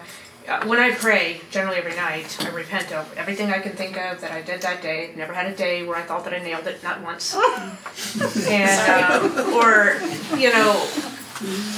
[0.48, 4.20] Uh, When I pray, generally every night, I repent of everything I can think of
[4.22, 5.12] that I did that day.
[5.14, 7.34] Never had a day where I thought that I nailed it, not once.
[8.48, 10.00] and um, or
[10.36, 10.88] you know,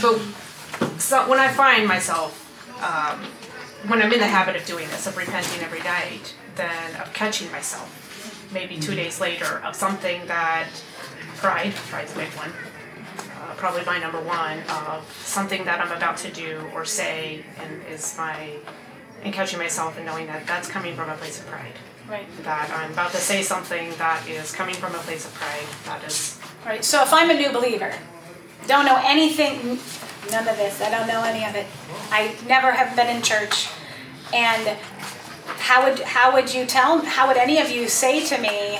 [0.00, 0.20] but
[1.00, 2.46] so when I find myself,
[2.80, 3.24] um,
[3.90, 7.50] when I'm in the habit of doing this, of repenting every night, then of catching
[7.50, 10.68] myself, maybe two days later, of something that
[11.38, 12.52] pride, pride's a big one,
[13.60, 18.16] probably my number one of something that I'm about to do or say and is
[18.16, 18.56] my
[19.22, 21.74] and catching myself and knowing that that's coming from a place of pride.
[22.08, 22.26] Right.
[22.42, 25.66] That I'm about to say something that is coming from a place of pride.
[25.84, 27.92] That is Right, so if I'm a new believer,
[28.66, 29.78] don't know anything,
[30.30, 31.66] none of this, I don't know any of it.
[32.10, 33.68] I never have been in church.
[34.34, 34.76] And
[35.58, 38.78] how would how would you tell how would any of you say to me,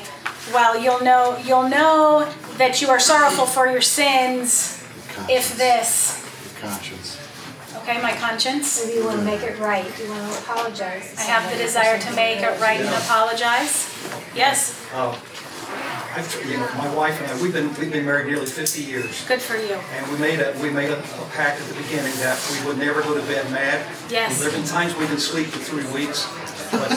[0.53, 4.83] well, you'll know you'll know that you are sorrowful for your sins
[5.29, 6.17] if this.
[6.61, 7.19] Conscience.
[7.79, 8.85] Okay, my conscience.
[8.85, 11.15] Maybe you wanna make it right, you wanna apologize.
[11.15, 13.89] to I have the desire to make that it right and apologize.
[14.35, 15.21] Yes, oh,
[16.15, 19.25] I've, you know, my wife and I, we've been, we've been married nearly fifty years.
[19.27, 19.75] good for you.
[19.97, 22.79] And we made a, we made a a pact at the beginning that we would
[22.79, 23.87] never go to bed mad.
[24.11, 24.41] Yes.
[24.41, 26.27] There've been times we didn't sleep for three weeks,
[26.71, 26.97] but, we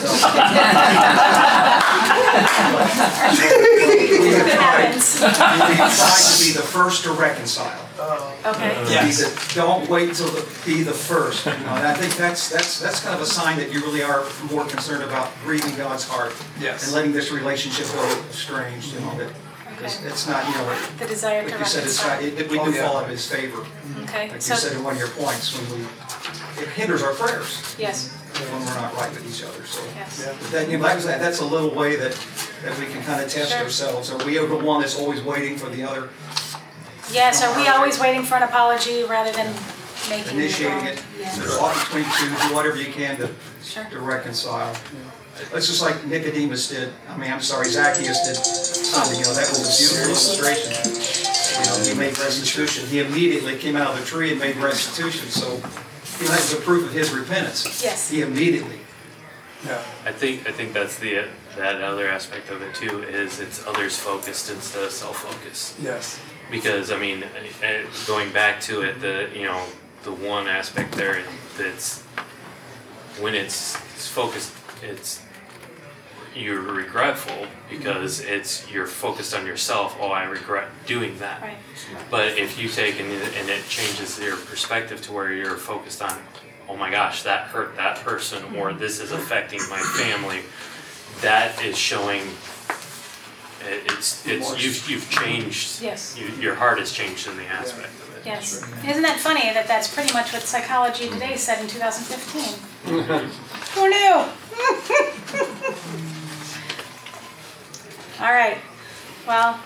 [4.50, 5.20] tried- happens.
[5.20, 7.80] We to be the first to reconcile.
[7.98, 8.34] Oh.
[8.46, 8.74] Okay.
[9.06, 12.50] Be the- Don't wait till the, be the first, you know, and I think that's,
[12.50, 16.06] that's, that's kind of a sign that you really are more concerned about grieving God's
[16.06, 16.34] heart.
[16.60, 16.84] Yes.
[16.86, 19.32] And letting this relationship go estranged, you know, that,
[19.70, 20.08] because Okay.
[20.08, 22.40] it's not, you know, The desire to like you said, it's not, reconcile.
[22.44, 22.86] it, we Oh, do yeah.
[22.86, 23.64] fall out of his favor.
[24.02, 25.86] Okay, Like you so, said in one of your points, when we,
[26.62, 29.82] it hinders our prayers yes, when we're not right with each other, so.
[29.94, 30.26] yes.
[30.26, 32.12] But that, you know, like I said, that's a little way that,
[32.64, 33.62] that we can kind of test Sure.
[33.62, 34.10] ourselves.
[34.10, 36.08] Are we the one that's always waiting for the other,
[37.12, 39.52] Yes, are we always waiting for an apology rather than
[40.08, 41.02] making the initiating wrong- it?
[41.20, 41.34] Yeah.
[41.36, 43.28] There's a lot between two, do whatever you can to,
[43.62, 43.84] Sure.
[43.90, 44.74] to reconcile.
[45.52, 49.48] It's just like Nicodemus did, I mean, I'm sorry, Zacchaeus did, something, you know, that
[49.50, 50.72] was a beautiful illustration.
[51.60, 55.28] You know, he made restitution, he immediately came out of the tree and made restitution,
[55.28, 55.60] so,
[56.18, 57.82] you know, that was proof of his repentance.
[57.82, 58.10] Yes.
[58.10, 58.80] He immediately,
[59.64, 59.82] Yeah.
[60.04, 61.24] I think I think that's the
[61.56, 65.76] that other aspect of it too is it's others focused instead of self focused.
[65.80, 66.18] Yes.
[66.50, 69.64] Because I mean, uh, going back to it, the you know
[70.04, 71.22] the one aspect there
[71.56, 72.02] that's
[73.20, 74.52] when it's, it's focused,
[74.82, 75.22] it's
[76.34, 79.96] you're regretful because it's you're focused on yourself.
[80.00, 81.40] Oh, I regret doing that.
[81.42, 81.56] Right.
[82.10, 86.02] But if you take and, it- and it changes your perspective to where you're focused
[86.02, 86.18] on,
[86.68, 88.78] oh my gosh, that hurt that person, or mm-hmm.
[88.78, 90.40] this is affecting my family,
[91.20, 92.22] that is showing.
[93.62, 95.80] it- It's it's you've you've changed.
[95.82, 96.16] Yes.
[96.18, 98.26] You, your heart has changed in the aspect of it.
[98.26, 98.62] Yes.
[98.86, 102.58] Isn't that funny that that's pretty much what Psychology Today said in 2015?
[103.74, 104.24] Who knew?
[108.20, 108.58] All right.
[109.26, 109.58] Well,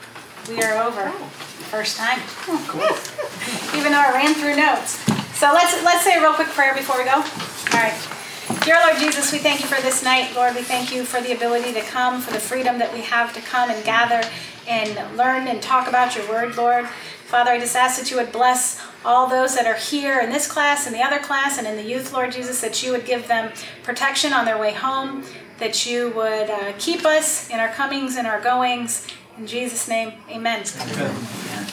[0.48, 1.10] we are over.
[1.68, 2.18] First time.
[3.76, 4.96] Even though I ran through notes.
[5.38, 7.16] So let's let's say a real quick prayer before we go.
[7.16, 7.94] All right.
[8.64, 10.34] Dear Lord Jesus, we thank you for this night.
[10.34, 13.34] Lord, we thank you for the ability to come, for the freedom that we have
[13.34, 14.26] to come and gather
[14.66, 16.86] and learn and talk about your word, Lord.
[17.26, 20.50] Father, I just ask that you would bless all those that are here in this
[20.50, 23.28] class and the other class and in the youth, Lord Jesus, that you would give
[23.28, 25.22] them protection on their way home,
[25.58, 29.06] that you would uh, keep us in our comings and our goings.
[29.36, 30.64] In Jesus' name, amen.
[30.80, 31.66] Amen.